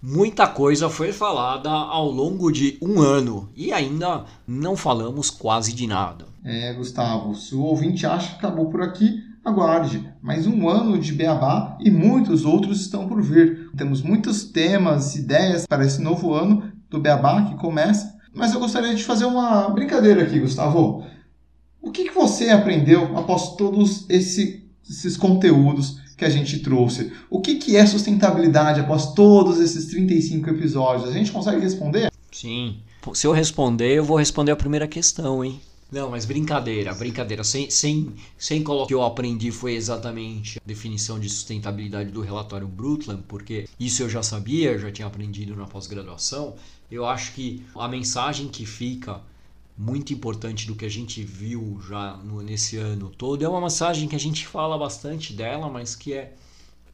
Muita 0.00 0.46
coisa 0.46 0.90
foi 0.90 1.12
falada 1.12 1.70
ao 1.70 2.10
longo 2.10 2.52
de 2.52 2.78
um 2.80 3.00
ano 3.00 3.48
e 3.56 3.72
ainda 3.72 4.24
não 4.46 4.76
falamos 4.76 5.30
quase 5.30 5.72
de 5.72 5.86
nada. 5.86 6.26
É, 6.44 6.74
Gustavo, 6.74 7.34
se 7.34 7.54
o 7.54 7.62
ouvinte 7.62 8.04
acha 8.04 8.32
que 8.32 8.36
acabou 8.36 8.70
por 8.70 8.82
aqui, 8.82 9.22
aguarde. 9.42 10.06
Mais 10.22 10.46
um 10.46 10.68
ano 10.68 10.98
de 10.98 11.12
beabá 11.12 11.76
e 11.80 11.90
muitos 11.90 12.44
outros 12.44 12.82
estão 12.82 13.08
por 13.08 13.22
vir. 13.22 13.63
Temos 13.76 14.02
muitos 14.02 14.44
temas, 14.44 15.16
ideias 15.16 15.66
para 15.66 15.84
esse 15.84 16.00
novo 16.00 16.32
ano 16.32 16.72
do 16.88 17.00
beabá 17.00 17.42
que 17.44 17.56
começa. 17.56 18.14
Mas 18.32 18.52
eu 18.52 18.60
gostaria 18.60 18.94
de 18.94 19.04
fazer 19.04 19.24
uma 19.24 19.68
brincadeira 19.68 20.22
aqui, 20.22 20.40
Gustavo. 20.40 21.04
O 21.80 21.90
que, 21.90 22.04
que 22.04 22.14
você 22.14 22.50
aprendeu 22.50 23.16
após 23.16 23.56
todos 23.56 24.08
esse, 24.08 24.66
esses 24.88 25.16
conteúdos 25.16 26.02
que 26.16 26.24
a 26.24 26.30
gente 26.30 26.60
trouxe. 26.60 27.12
O 27.28 27.40
que, 27.40 27.56
que 27.56 27.76
é 27.76 27.84
sustentabilidade 27.84 28.80
após 28.80 29.12
todos 29.14 29.58
esses 29.58 29.86
35 29.86 30.50
episódios? 30.50 31.08
A 31.08 31.12
gente 31.12 31.32
consegue 31.32 31.60
responder? 31.60 32.10
Sim. 32.30 32.78
Se 33.12 33.26
eu 33.26 33.32
responder, 33.32 33.94
eu 33.94 34.04
vou 34.04 34.16
responder 34.16 34.52
a 34.52 34.56
primeira 34.56 34.88
questão, 34.88 35.44
hein? 35.44 35.60
Não, 35.94 36.10
mas 36.10 36.24
brincadeira, 36.24 36.92
brincadeira. 36.92 37.44
Sem, 37.44 37.70
sem, 37.70 38.12
sem 38.36 38.64
colocar 38.64 38.86
o 38.86 38.88
que 38.88 38.94
eu 38.94 39.04
aprendi 39.04 39.52
foi 39.52 39.74
exatamente 39.74 40.58
a 40.58 40.62
definição 40.66 41.20
de 41.20 41.28
sustentabilidade 41.28 42.10
do 42.10 42.20
relatório 42.20 42.66
Brundtland, 42.66 43.22
porque 43.28 43.68
isso 43.78 44.02
eu 44.02 44.10
já 44.10 44.20
sabia, 44.20 44.72
eu 44.72 44.78
já 44.80 44.90
tinha 44.90 45.06
aprendido 45.06 45.54
na 45.54 45.68
pós-graduação. 45.68 46.56
Eu 46.90 47.06
acho 47.06 47.32
que 47.34 47.64
a 47.76 47.86
mensagem 47.86 48.48
que 48.48 48.66
fica 48.66 49.22
muito 49.78 50.12
importante 50.12 50.66
do 50.66 50.74
que 50.74 50.84
a 50.84 50.88
gente 50.88 51.22
viu 51.22 51.80
já 51.86 52.16
no, 52.16 52.42
nesse 52.42 52.76
ano 52.76 53.08
todo. 53.08 53.44
É 53.44 53.48
uma 53.48 53.60
mensagem 53.60 54.08
que 54.08 54.16
a 54.16 54.20
gente 54.20 54.48
fala 54.48 54.76
bastante 54.76 55.32
dela, 55.32 55.68
mas 55.68 55.94
que 55.94 56.12
é, 56.12 56.34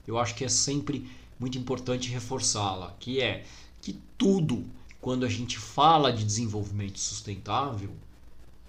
eu 0.07 0.19
acho 0.19 0.35
que 0.35 0.45
é 0.45 0.49
sempre 0.51 1.11
muito 1.39 1.57
importante 1.57 2.11
reforçá-la, 2.11 2.95
que 3.01 3.19
é 3.19 3.47
que 3.81 3.99
tudo, 4.19 4.63
quando 5.01 5.25
a 5.25 5.29
gente 5.31 5.57
fala 5.57 6.13
de 6.13 6.23
desenvolvimento 6.23 7.01
sustentável, 7.01 7.89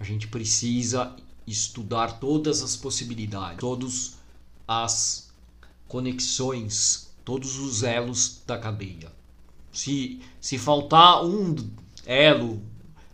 a 0.02 0.04
gente 0.04 0.26
precisa 0.26 1.14
estudar 1.46 2.18
todas 2.18 2.60
as 2.60 2.76
possibilidades, 2.76 3.60
todas 3.60 4.16
as 4.66 5.30
conexões, 5.86 7.14
todos 7.24 7.56
os 7.56 7.84
elos 7.84 8.42
da 8.44 8.58
cadeia. 8.58 9.12
Se, 9.70 10.20
se 10.40 10.58
faltar 10.58 11.24
um 11.24 11.54
elo 12.04 12.60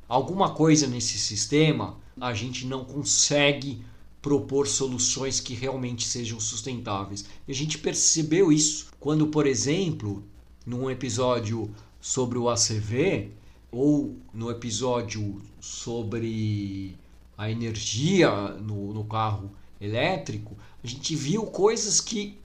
alguma 0.08 0.54
coisa 0.54 0.86
nesse 0.86 1.18
sistema, 1.18 1.98
a 2.18 2.32
gente 2.32 2.66
não 2.66 2.86
consegue 2.86 3.84
propor 4.22 4.66
soluções 4.66 5.40
que 5.40 5.52
realmente 5.52 6.06
sejam 6.06 6.40
sustentáveis. 6.40 7.26
E 7.46 7.52
a 7.52 7.54
gente 7.54 7.76
percebeu 7.76 8.50
isso 8.50 8.88
quando, 8.98 9.26
por 9.26 9.46
exemplo, 9.46 10.24
num 10.64 10.90
episódio 10.90 11.70
sobre 12.00 12.38
o 12.38 12.48
ACV 12.48 13.30
ou 13.70 14.16
no 14.32 14.50
episódio 14.50 15.40
sobre 15.60 16.96
a 17.36 17.50
energia 17.50 18.30
no, 18.60 18.92
no 18.92 19.04
carro 19.04 19.50
elétrico, 19.80 20.56
a 20.82 20.86
gente 20.86 21.14
viu 21.14 21.46
coisas 21.46 22.00
que 22.00 22.38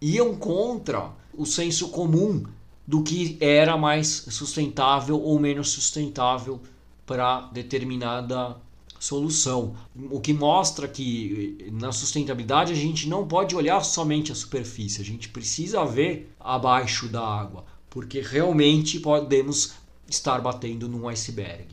iam 0.00 0.34
contra 0.36 1.12
o 1.34 1.44
senso 1.44 1.88
comum 1.88 2.44
do 2.86 3.02
que 3.02 3.36
era 3.40 3.76
mais 3.76 4.08
sustentável 4.30 5.20
ou 5.20 5.38
menos 5.38 5.70
sustentável 5.70 6.60
para 7.04 7.48
determinada 7.52 8.56
solução. 8.98 9.74
O 10.10 10.20
que 10.20 10.32
mostra 10.32 10.88
que 10.88 11.68
na 11.72 11.92
sustentabilidade 11.92 12.72
a 12.72 12.76
gente 12.76 13.08
não 13.08 13.26
pode 13.26 13.54
olhar 13.54 13.82
somente 13.82 14.32
a 14.32 14.34
superfície, 14.34 15.00
a 15.00 15.04
gente 15.04 15.28
precisa 15.28 15.84
ver 15.84 16.34
abaixo 16.38 17.08
da 17.08 17.26
água, 17.26 17.64
porque 17.90 18.20
realmente 18.20 19.00
podemos 19.00 19.74
estar 20.08 20.40
batendo 20.40 20.88
num 20.88 21.08
iceberg. 21.08 21.66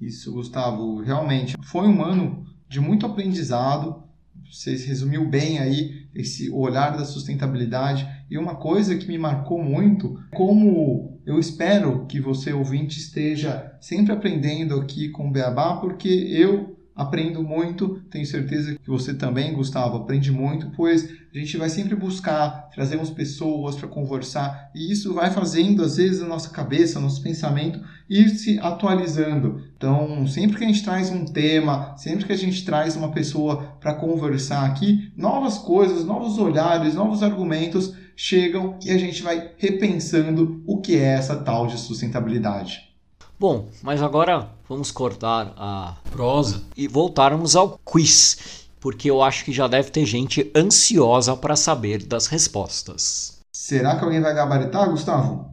Isso, 0.00 0.32
Gustavo, 0.32 1.00
realmente 1.00 1.56
foi 1.62 1.86
um 1.86 2.02
ano 2.02 2.46
de 2.68 2.80
muito 2.80 3.06
aprendizado. 3.06 4.02
Você 4.50 4.72
resumiu 4.76 5.28
bem 5.28 5.58
aí 5.58 6.06
esse 6.14 6.50
olhar 6.50 6.96
da 6.96 7.04
sustentabilidade. 7.04 8.06
E 8.30 8.36
uma 8.36 8.56
coisa 8.56 8.96
que 8.96 9.08
me 9.08 9.18
marcou 9.18 9.62
muito, 9.62 10.20
como 10.32 11.20
eu 11.26 11.38
espero 11.38 12.06
que 12.06 12.20
você, 12.20 12.52
ouvinte, 12.52 12.98
esteja 12.98 13.76
sempre 13.80 14.12
aprendendo 14.12 14.80
aqui 14.80 15.08
com 15.08 15.28
o 15.28 15.32
Beabá, 15.32 15.76
porque 15.76 16.08
eu 16.08 16.73
aprendo 16.94 17.42
muito, 17.42 18.00
tenho 18.08 18.24
certeza 18.24 18.74
que 18.74 18.88
você 18.88 19.12
também, 19.12 19.52
Gustavo, 19.52 19.96
aprende 19.96 20.30
muito, 20.30 20.70
pois 20.76 21.08
a 21.34 21.38
gente 21.38 21.56
vai 21.56 21.68
sempre 21.68 21.96
buscar, 21.96 22.68
trazemos 22.72 23.10
pessoas 23.10 23.74
para 23.74 23.88
conversar, 23.88 24.70
e 24.74 24.92
isso 24.92 25.12
vai 25.12 25.30
fazendo, 25.30 25.82
às 25.82 25.96
vezes, 25.96 26.22
a 26.22 26.26
nossa 26.26 26.50
cabeça, 26.50 27.00
nosso 27.00 27.22
pensamento 27.22 27.80
ir 28.08 28.28
se 28.28 28.58
atualizando. 28.60 29.62
Então, 29.76 30.26
sempre 30.28 30.56
que 30.56 30.64
a 30.64 30.68
gente 30.68 30.84
traz 30.84 31.10
um 31.10 31.24
tema, 31.24 31.96
sempre 31.96 32.24
que 32.24 32.32
a 32.32 32.36
gente 32.36 32.64
traz 32.64 32.94
uma 32.94 33.10
pessoa 33.10 33.76
para 33.80 33.94
conversar 33.94 34.64
aqui, 34.64 35.12
novas 35.16 35.58
coisas, 35.58 36.04
novos 36.04 36.38
olhares, 36.38 36.94
novos 36.94 37.22
argumentos 37.22 37.92
chegam 38.16 38.78
e 38.84 38.92
a 38.92 38.98
gente 38.98 39.22
vai 39.22 39.50
repensando 39.58 40.62
o 40.66 40.80
que 40.80 40.94
é 40.96 41.14
essa 41.14 41.36
tal 41.36 41.66
de 41.66 41.76
sustentabilidade. 41.78 42.93
Bom, 43.38 43.68
mas 43.82 44.00
agora 44.00 44.48
vamos 44.68 44.92
cortar 44.92 45.52
a 45.56 45.96
prosa 46.10 46.62
e 46.76 46.86
voltarmos 46.86 47.56
ao 47.56 47.78
quiz, 47.84 48.68
porque 48.78 49.10
eu 49.10 49.22
acho 49.22 49.44
que 49.44 49.52
já 49.52 49.66
deve 49.66 49.90
ter 49.90 50.06
gente 50.06 50.52
ansiosa 50.56 51.36
para 51.36 51.56
saber 51.56 52.06
das 52.06 52.28
respostas. 52.28 53.40
Será 53.52 53.96
que 53.96 54.04
alguém 54.04 54.20
vai 54.20 54.32
gabaritar, 54.32 54.88
Gustavo? 54.88 55.52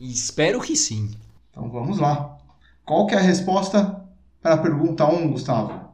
Espero 0.00 0.60
que 0.60 0.74
sim. 0.74 1.10
Então 1.50 1.70
vamos 1.70 1.98
lá. 1.98 2.38
Qual 2.84 3.06
que 3.06 3.14
é 3.14 3.18
a 3.18 3.22
resposta 3.22 4.02
para 4.40 4.54
a 4.54 4.58
pergunta 4.58 5.06
1, 5.06 5.32
Gustavo? 5.32 5.91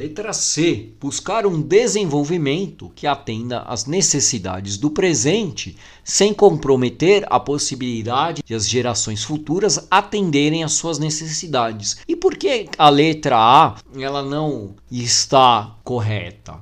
Letra 0.00 0.32
C. 0.32 0.94
Buscar 0.98 1.44
um 1.44 1.60
desenvolvimento 1.60 2.90
que 2.94 3.06
atenda 3.06 3.60
às 3.68 3.84
necessidades 3.84 4.78
do 4.78 4.90
presente, 4.90 5.76
sem 6.02 6.32
comprometer 6.32 7.26
a 7.28 7.38
possibilidade 7.38 8.42
de 8.42 8.54
as 8.54 8.66
gerações 8.66 9.22
futuras 9.22 9.86
atenderem 9.90 10.64
às 10.64 10.72
suas 10.72 10.98
necessidades. 10.98 11.98
E 12.08 12.16
por 12.16 12.38
que 12.38 12.70
a 12.78 12.88
letra 12.88 13.36
A 13.36 13.76
ela 13.94 14.22
não 14.22 14.74
está 14.90 15.76
correta? 15.84 16.54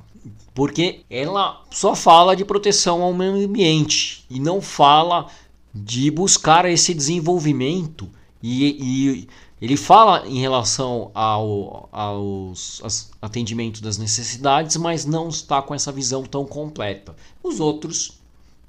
Porque 0.53 1.03
ela 1.09 1.63
só 1.71 1.95
fala 1.95 2.35
de 2.35 2.45
proteção 2.45 3.03
ao 3.03 3.15
meio 3.15 3.47
ambiente 3.47 4.25
e 4.29 4.41
não 4.41 4.61
fala 4.61 5.29
de 5.73 6.11
buscar 6.11 6.65
esse 6.65 6.93
desenvolvimento 6.93 8.11
e, 8.43 8.67
e 8.67 9.29
ele 9.61 9.77
fala 9.77 10.27
em 10.27 10.41
relação 10.41 11.11
ao, 11.15 11.89
aos 11.91 13.11
atendimentos 13.21 13.81
das 13.81 13.99
necessidades, 13.99 14.77
mas 14.77 15.05
não 15.05 15.29
está 15.29 15.61
com 15.61 15.75
essa 15.75 15.91
visão 15.91 16.23
tão 16.23 16.45
completa. 16.45 17.15
Os 17.43 17.59
outros 17.59 18.21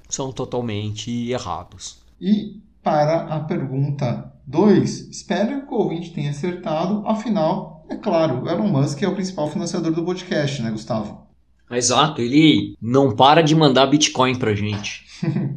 são 0.08 0.32
totalmente 0.32 1.30
errados. 1.30 1.98
E 2.20 2.60
para 2.82 3.22
a 3.26 3.40
pergunta 3.40 4.32
2, 4.46 5.08
espero 5.10 5.66
que 5.66 5.72
o 5.72 5.78
ouvinte 5.78 6.12
tenha 6.12 6.30
acertado. 6.30 7.06
Afinal, 7.06 7.84
é 7.88 7.96
claro, 7.96 8.42
o 8.42 8.48
Elon 8.48 8.68
Musk 8.68 9.02
é 9.02 9.08
o 9.08 9.14
principal 9.14 9.48
financiador 9.48 9.92
do 9.92 10.04
podcast, 10.04 10.60
né, 10.62 10.70
Gustavo? 10.70 11.26
Exato, 11.70 12.20
ele 12.20 12.76
não 12.82 13.14
para 13.14 13.42
de 13.42 13.54
mandar 13.54 13.86
Bitcoin 13.86 14.36
pra 14.36 14.54
gente. 14.54 15.06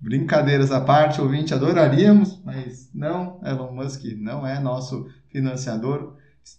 Brincadeiras 0.00 0.70
à 0.70 0.80
parte, 0.80 1.20
ouvinte, 1.20 1.52
adoraríamos, 1.52 2.40
mas 2.44 2.88
não, 2.94 3.40
Elon 3.44 3.72
Musk 3.72 4.04
não 4.16 4.46
é 4.46 4.60
nosso 4.60 5.06
financiador. 5.28 6.14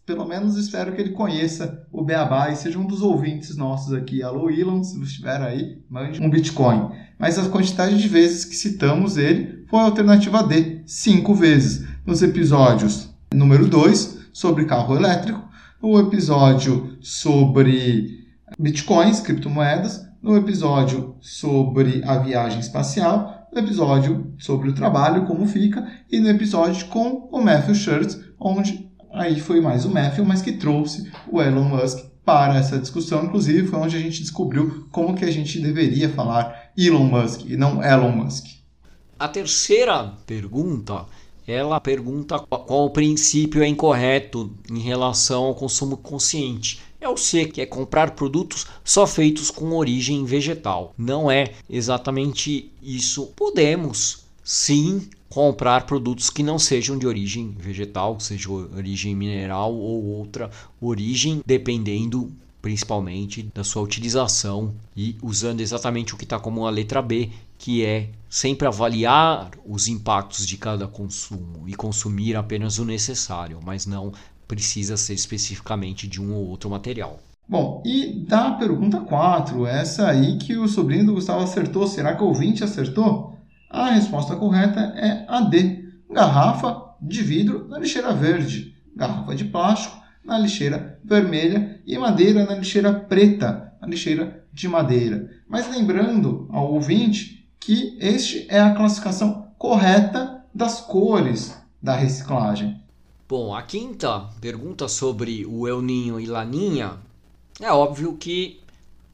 Pelo 0.06 0.26
menos 0.26 0.56
espero 0.56 0.94
que 0.94 1.02
ele 1.02 1.12
conheça 1.12 1.88
o 1.92 2.04
Beabá 2.04 2.52
e 2.52 2.56
seja 2.56 2.78
um 2.78 2.86
dos 2.86 3.02
ouvintes 3.02 3.56
nossos 3.56 3.94
aqui. 3.94 4.22
Alô, 4.22 4.50
Elon, 4.50 4.84
se 4.84 4.98
você 4.98 5.06
estiver 5.06 5.42
aí, 5.42 5.82
mande 5.90 6.22
um 6.22 6.30
Bitcoin. 6.30 6.92
Mas 7.18 7.40
a 7.40 7.50
quantidade 7.50 7.98
de 7.98 8.08
vezes 8.08 8.46
que 8.46 8.56
citamos 8.56 9.18
ele 9.18 9.66
foi 9.68 9.80
a 9.80 9.84
alternativa 9.84 10.44
D, 10.44 10.82
cinco 10.86 11.34
vezes. 11.34 11.88
Nos 12.06 12.22
episódios 12.22 13.10
número 13.34 13.68
2, 13.68 14.20
sobre 14.34 14.66
carro 14.66 14.96
elétrico, 14.96 15.48
no 15.82 16.00
episódio 16.00 16.98
sobre 17.02 18.28
bitcoins, 18.58 19.20
criptomoedas, 19.22 20.09
no 20.22 20.36
episódio 20.36 21.16
sobre 21.22 22.04
a 22.06 22.18
viagem 22.18 22.60
espacial, 22.60 23.48
no 23.52 23.60
episódio 23.60 24.34
sobre 24.38 24.70
o 24.70 24.74
trabalho, 24.74 25.26
como 25.26 25.48
fica, 25.48 25.88
e 26.12 26.20
no 26.20 26.30
episódio 26.30 26.88
com 26.88 27.30
o 27.32 27.42
Matthew 27.42 27.76
Shirts, 27.76 28.20
onde 28.40 28.90
aí 29.12 29.40
foi 29.40 29.60
mais 29.60 29.86
o 29.86 29.90
Matthew, 29.90 30.26
mas 30.26 30.42
que 30.42 30.54
trouxe 30.54 31.12
o 31.32 31.42
Elon 31.42 31.64
Musk 31.64 32.06
para 32.24 32.58
essa 32.58 32.78
discussão. 32.78 33.26
Inclusive, 33.26 33.68
foi 33.68 33.80
onde 33.80 33.98
a 33.98 34.00
gente 34.00 34.22
descobriu 34.22 34.88
como 34.92 35.16
que 35.16 35.26
a 35.26 35.32
gente 35.32 35.60
deveria 35.60 36.10
falar 36.10 36.72
Elon 36.78 37.06
Musk 37.06 37.46
e 37.46 37.58
não 37.58 37.84
Elon 37.84 38.12
Musk. 38.12 38.46
A 39.18 39.28
terceira 39.28 40.14
pergunta 40.28 41.06
ela 41.52 41.80
pergunta 41.80 42.38
qual 42.38 42.92
princípio 42.92 43.64
é 43.64 43.68
incorreto 43.68 44.54
em 44.72 44.78
relação 44.78 45.46
ao 45.46 45.56
consumo 45.56 45.98
consciente. 45.98 46.80
É 47.02 47.08
o 47.08 47.16
C, 47.16 47.46
que 47.46 47.62
é 47.62 47.66
comprar 47.66 48.12
produtos 48.12 48.68
só 48.84 49.08
feitos 49.08 49.50
com 49.50 49.72
origem 49.72 50.26
vegetal. 50.26 50.94
Não 50.98 51.32
é 51.32 51.54
exatamente 51.70 52.72
isso. 52.82 53.28
Podemos 53.36 54.26
sim 54.44 55.10
comprar 55.30 55.86
produtos 55.86 56.30
que 56.30 56.44
não 56.44 56.60
sejam 56.60 56.98
de 56.98 57.08
origem 57.08 57.56
vegetal, 57.58 58.20
seja 58.20 58.52
origem 58.52 59.16
mineral 59.16 59.74
ou 59.74 60.04
outra 60.06 60.50
origem, 60.82 61.42
dependendo 61.46 62.32
principalmente 62.62 63.44
da 63.54 63.64
sua 63.64 63.82
utilização 63.82 64.74
e 64.96 65.16
usando 65.22 65.62
exatamente 65.62 66.14
o 66.14 66.18
que 66.18 66.26
está 66.26 66.38
como 66.38 66.66
a 66.66 66.70
letra 66.70 67.02
B, 67.02 67.30
que 67.58 67.86
é 67.86 68.10
sempre 68.30 68.68
avaliar 68.68 69.52
os 69.66 69.88
impactos 69.88 70.46
de 70.46 70.58
cada 70.58 70.88
consumo 70.88 71.64
e 71.68 71.74
consumir 71.74 72.36
apenas 72.36 72.78
o 72.78 72.86
necessário, 72.86 73.60
mas 73.64 73.86
não 73.86 74.12
precisa 74.50 74.98
ser 74.98 75.14
especificamente 75.14 76.08
de 76.08 76.20
um 76.20 76.34
ou 76.34 76.48
outro 76.48 76.72
material. 76.72 77.20
Bom, 77.48 77.84
e 77.86 78.26
da 78.28 78.52
pergunta 78.52 79.00
4, 79.00 79.66
essa 79.68 80.08
aí 80.08 80.38
que 80.38 80.58
o 80.58 80.68
sobrinho 80.68 81.06
do 81.06 81.14
Gustavo 81.14 81.44
acertou, 81.44 81.88
será 81.88 82.16
que 82.16 82.24
o 82.24 82.28
ouvinte 82.28 82.64
acertou? 82.64 83.38
A 83.70 83.92
resposta 83.92 84.36
correta 84.36 84.80
é 84.98 85.26
a 85.28 85.42
D. 85.42 85.88
Garrafa 86.12 86.96
de 87.00 87.22
vidro 87.22 87.68
na 87.68 87.78
lixeira 87.78 88.12
verde, 88.12 88.76
garrafa 88.96 89.36
de 89.36 89.46
plástico 89.46 89.98
na 90.26 90.38
lixeira 90.38 91.00
vermelha 91.04 91.80
e 91.86 91.98
madeira 91.98 92.44
na 92.46 92.56
lixeira 92.56 92.92
preta, 92.92 93.74
na 93.80 93.88
lixeira 93.88 94.44
de 94.52 94.68
madeira. 94.68 95.30
Mas 95.48 95.70
lembrando 95.70 96.48
ao 96.52 96.74
ouvinte 96.74 97.48
que 97.60 97.98
este 98.00 98.48
é 98.50 98.60
a 98.60 98.74
classificação 98.74 99.48
correta 99.58 100.44
das 100.54 100.82
cores 100.82 101.56
da 101.82 101.96
reciclagem. 101.96 102.82
Bom, 103.30 103.54
a 103.54 103.62
quinta 103.62 104.28
pergunta 104.42 104.88
sobre 104.88 105.46
o 105.46 105.68
El 105.68 105.84
Ninho 105.84 106.20
e 106.20 106.26
Laninha 106.26 106.98
é 107.62 107.72
óbvio 107.72 108.18
que 108.18 108.60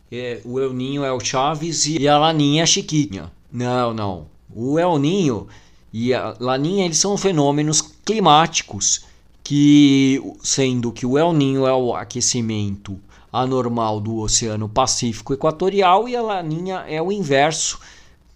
é, 0.09 0.39
o 0.45 0.57
El 0.57 0.72
Ninho 0.72 1.03
é 1.03 1.11
o 1.11 1.20
Chaves 1.20 1.86
e 1.86 2.07
a 2.07 2.18
Laninha 2.18 2.61
é 2.61 2.63
a 2.63 2.66
Chiquinha. 2.66 3.30
Não, 3.51 3.93
não. 3.93 4.28
O 4.55 4.80
El 4.80 4.97
Ninho 4.99 5.49
e 5.91 6.13
a 6.13 6.34
Laninha 6.39 6.86
eles 6.86 6.97
são 6.97 7.18
fenômenos 7.18 7.82
climáticos 7.82 9.03
que 9.43 10.24
sendo 10.41 10.93
que 10.93 11.05
o 11.05 11.18
El 11.18 11.34
Ninho 11.34 11.68
é 11.68 11.74
o 11.74 11.93
aquecimento 11.93 12.97
anormal 13.34 13.99
do 13.99 14.20
Oceano 14.20 14.70
Pacífico 14.70 15.34
Equatorial 15.34 16.07
e 16.07 16.16
a 16.16 16.22
Laninha 16.22 16.86
é 16.88 17.01
o 17.01 17.11
inverso, 17.11 17.82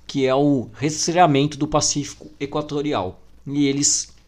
que 0.05 0.25
é 0.25 0.36
o 0.36 0.67
resfriamento 0.73 1.57
do 1.57 1.69
Pacífico 1.69 2.27
Equatorial. 2.38 3.17
E 3.47 3.65
eles 3.65 4.18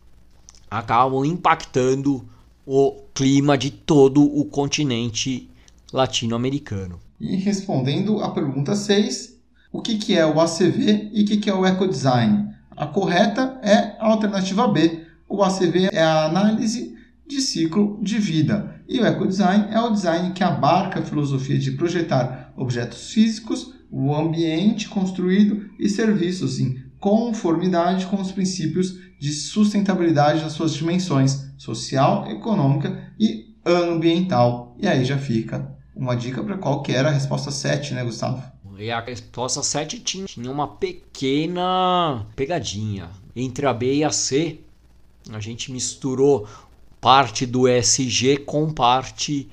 acabam 0.71 1.25
impactando 1.25 2.25
o 2.65 2.93
clima 3.13 3.57
de 3.57 3.69
todo 3.69 4.23
o 4.23 4.45
continente 4.45 5.49
latino-americano. 5.91 6.97
E 7.19 7.35
respondendo 7.35 8.23
à 8.23 8.31
pergunta 8.31 8.73
6, 8.73 9.37
o 9.69 9.81
que, 9.81 9.97
que 9.97 10.17
é 10.17 10.25
o 10.25 10.39
ACV 10.39 11.09
e 11.11 11.23
o 11.23 11.25
que, 11.25 11.37
que 11.37 11.49
é 11.49 11.53
o 11.53 11.65
ecodesign? 11.65 12.55
A 12.71 12.87
correta 12.87 13.59
é 13.61 13.97
a 13.99 14.07
alternativa 14.07 14.65
B. 14.69 15.05
O 15.27 15.43
ACV 15.43 15.89
é 15.91 16.01
a 16.01 16.25
análise 16.25 16.95
de 17.27 17.41
ciclo 17.41 17.99
de 18.01 18.17
vida 18.17 18.81
e 18.87 18.99
o 18.99 19.05
ecodesign 19.05 19.67
é 19.69 19.79
o 19.79 19.91
design 19.91 20.31
que 20.31 20.43
abarca 20.43 20.99
a 20.99 21.03
filosofia 21.03 21.57
de 21.59 21.71
projetar 21.71 22.53
objetos 22.55 23.11
físicos, 23.11 23.73
o 23.89 24.15
ambiente 24.15 24.87
construído 24.87 25.69
e 25.77 25.89
serviços 25.89 26.59
em 26.59 26.81
conformidade 26.99 28.05
com 28.05 28.21
os 28.21 28.31
princípios 28.31 28.97
de 29.21 29.31
sustentabilidade 29.31 30.41
das 30.41 30.53
suas 30.53 30.73
dimensões 30.73 31.45
social, 31.55 32.27
econômica 32.27 33.13
e 33.19 33.53
ambiental. 33.63 34.75
E 34.79 34.87
aí 34.87 35.05
já 35.05 35.15
fica 35.15 35.77
uma 35.95 36.15
dica 36.15 36.43
para 36.43 36.57
qual 36.57 36.81
que 36.81 36.91
era 36.91 37.09
a 37.09 37.11
resposta 37.11 37.51
7, 37.51 37.93
né, 37.93 38.03
Gustavo? 38.03 38.41
E 38.79 38.89
a 38.89 38.99
resposta 38.99 39.61
7 39.61 39.99
tinha, 39.99 40.25
tinha 40.25 40.49
uma 40.49 40.67
pequena 40.67 42.25
pegadinha. 42.35 43.11
Entre 43.35 43.67
a 43.67 43.73
B 43.75 43.97
e 43.97 44.03
a 44.03 44.09
C, 44.09 44.59
a 45.29 45.39
gente 45.39 45.71
misturou 45.71 46.47
parte 46.99 47.45
do 47.45 47.69
ESG 47.69 48.37
com 48.37 48.73
parte 48.73 49.47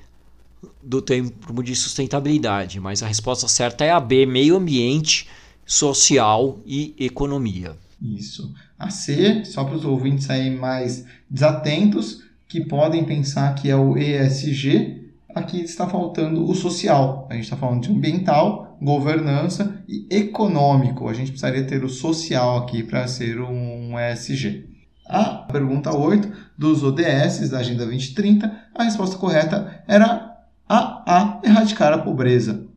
do 0.83 1.03
termo 1.03 1.63
de 1.63 1.77
sustentabilidade, 1.77 2.81
mas 2.81 3.03
a 3.03 3.07
resposta 3.07 3.47
certa 3.47 3.85
é 3.85 3.91
a 3.91 4.01
B, 4.01 4.25
meio 4.25 4.57
ambiente, 4.57 5.29
social 5.67 6.59
e 6.65 6.95
economia. 6.99 7.77
Isso. 8.01 8.51
A 8.79 8.91
C, 8.91 9.45
só 9.45 9.65
para 9.65 9.75
os 9.75 9.85
ouvintes 9.85 10.31
aí 10.31 10.51
mais 10.51 11.05
desatentos, 11.29 12.23
que 12.47 12.65
podem 12.65 13.05
pensar 13.05 13.55
que 13.55 13.69
é 13.69 13.77
o 13.77 13.99
ESG, 13.99 15.13
aqui 15.35 15.61
está 15.61 15.87
faltando 15.89 16.49
o 16.49 16.55
social. 16.55 17.27
A 17.29 17.35
gente 17.35 17.45
está 17.45 17.57
falando 17.57 17.83
de 17.83 17.91
ambiental, 17.91 18.79
governança 18.81 19.83
e 19.89 20.07
econômico. 20.11 21.09
A 21.09 21.13
gente 21.13 21.31
precisaria 21.31 21.67
ter 21.67 21.85
o 21.85 21.89
social 21.89 22.59
aqui 22.59 22.83
para 22.83 23.07
ser 23.09 23.41
um 23.41 23.99
ESG. 23.99 24.69
A 25.07 25.25
pergunta 25.25 25.97
8 25.97 26.31
dos 26.57 26.83
ODS 26.83 27.49
da 27.51 27.59
Agenda 27.59 27.85
2030, 27.85 28.69
a 28.75 28.85
resposta 28.85 29.17
correta 29.17 29.83
era 29.89 30.37
a 30.69 31.03
A, 31.07 31.41
erradicar 31.43 31.93
a 31.95 31.99
pobreza 31.99 32.68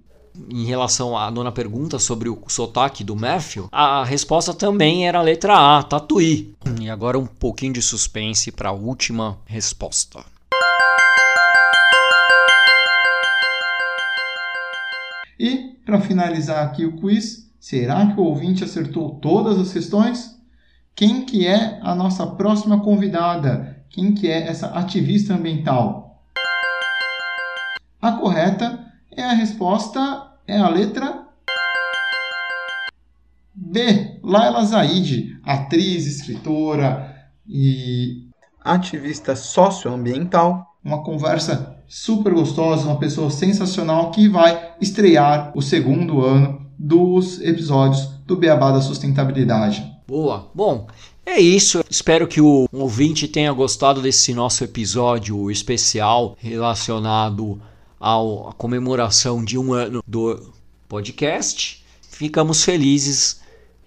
em 0.49 0.65
relação 0.65 1.17
à 1.17 1.29
nona 1.29 1.51
pergunta 1.51 1.99
sobre 1.99 2.29
o 2.29 2.41
sotaque 2.47 3.03
do 3.03 3.15
Matthew, 3.15 3.67
a 3.71 4.03
resposta 4.03 4.53
também 4.53 5.07
era 5.07 5.19
a 5.19 5.21
letra 5.21 5.77
A, 5.77 5.83
Tatuí. 5.83 6.53
E 6.79 6.89
agora 6.89 7.19
um 7.19 7.25
pouquinho 7.25 7.73
de 7.73 7.81
suspense 7.81 8.51
para 8.51 8.69
a 8.69 8.73
última 8.73 9.37
resposta. 9.45 10.23
E, 15.39 15.75
para 15.85 15.99
finalizar 15.99 16.65
aqui 16.65 16.85
o 16.85 16.97
quiz, 16.97 17.49
será 17.59 18.05
que 18.07 18.19
o 18.19 18.23
ouvinte 18.23 18.63
acertou 18.63 19.15
todas 19.15 19.57
as 19.57 19.73
questões? 19.73 20.39
Quem 20.95 21.25
que 21.25 21.47
é 21.47 21.79
a 21.81 21.95
nossa 21.95 22.27
próxima 22.27 22.79
convidada? 22.81 23.83
Quem 23.89 24.13
que 24.13 24.27
é 24.27 24.47
essa 24.47 24.67
ativista 24.67 25.33
ambiental? 25.33 26.21
A 27.99 28.11
correta 28.13 28.90
é 29.15 29.23
a 29.23 29.33
resposta, 29.33 30.27
é 30.47 30.57
a 30.57 30.69
letra 30.69 31.27
B. 33.53 34.19
Laila 34.23 34.63
Zaid, 34.63 35.39
atriz, 35.43 36.07
escritora 36.07 37.15
e 37.47 38.27
ativista 38.63 39.35
socioambiental. 39.35 40.65
Uma 40.83 41.03
conversa 41.03 41.77
super 41.87 42.33
gostosa, 42.33 42.87
uma 42.87 42.97
pessoa 42.97 43.29
sensacional 43.29 44.11
que 44.11 44.27
vai 44.27 44.73
estrear 44.79 45.51
o 45.55 45.61
segundo 45.61 46.25
ano 46.25 46.65
dos 46.79 47.39
episódios 47.41 48.07
do 48.25 48.37
Beabá 48.37 48.71
da 48.71 48.81
Sustentabilidade. 48.81 49.85
Boa. 50.07 50.49
Bom, 50.55 50.87
é 51.25 51.39
isso. 51.39 51.83
Espero 51.89 52.27
que 52.27 52.41
o 52.41 52.67
ouvinte 52.71 53.27
tenha 53.27 53.51
gostado 53.51 54.01
desse 54.01 54.33
nosso 54.33 54.63
episódio 54.63 55.51
especial 55.51 56.35
relacionado 56.39 57.61
à 58.01 58.53
comemoração 58.57 59.45
de 59.45 59.57
um 59.59 59.73
ano 59.73 60.03
do 60.07 60.51
podcast. 60.89 61.85
Ficamos 62.01 62.63
felizes 62.63 63.39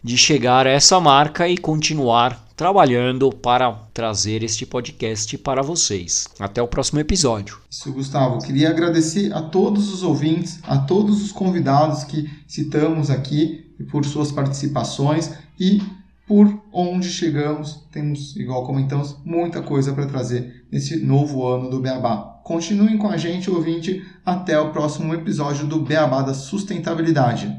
de 0.03 0.17
chegar 0.17 0.67
a 0.67 0.71
essa 0.71 1.01
marca 1.01 1.49
e 1.49 1.59
continuar 1.59 2.45
trabalhando 2.57 3.33
para 3.33 3.73
trazer 3.93 4.45
este 4.45 4.65
podcast 4.65 5.37
para 5.39 5.63
vocês. 5.63 6.29
Até 6.39 6.63
o 6.63 6.69
próximo 6.69 7.01
episódio. 7.01 7.59
Isso, 7.69 7.93
Gustavo. 7.93 8.39
Queria 8.39 8.71
agradecer 8.71 9.33
a 9.33 9.43
todos 9.43 9.93
os 9.93 10.05
ouvintes, 10.05 10.61
a 10.63 10.79
todos 10.79 11.21
os 11.21 11.33
convidados 11.33 12.05
que 12.05 12.31
citamos 12.47 13.11
aqui 13.11 13.75
por 13.91 14.05
suas 14.05 14.31
participações 14.31 15.33
e 15.59 15.83
por 16.27 16.63
onde 16.73 17.09
chegamos. 17.09 17.85
Temos, 17.91 18.37
igual 18.37 18.65
comentamos, 18.65 19.17
muita 19.25 19.61
coisa 19.61 19.93
para 19.93 20.07
trazer 20.07 20.65
nesse 20.71 20.97
novo 20.97 21.47
ano 21.47 21.69
do 21.69 21.81
Beabá. 21.81 22.34
Continuem 22.45 22.99
com 22.99 23.09
a 23.09 23.17
gente, 23.17 23.51
ouvinte, 23.51 24.05
até 24.23 24.61
o 24.61 24.71
próximo 24.71 25.15
episódio 25.15 25.67
do 25.67 25.81
Beabá 25.81 26.21
da 26.21 26.35
Sustentabilidade. 26.35 27.51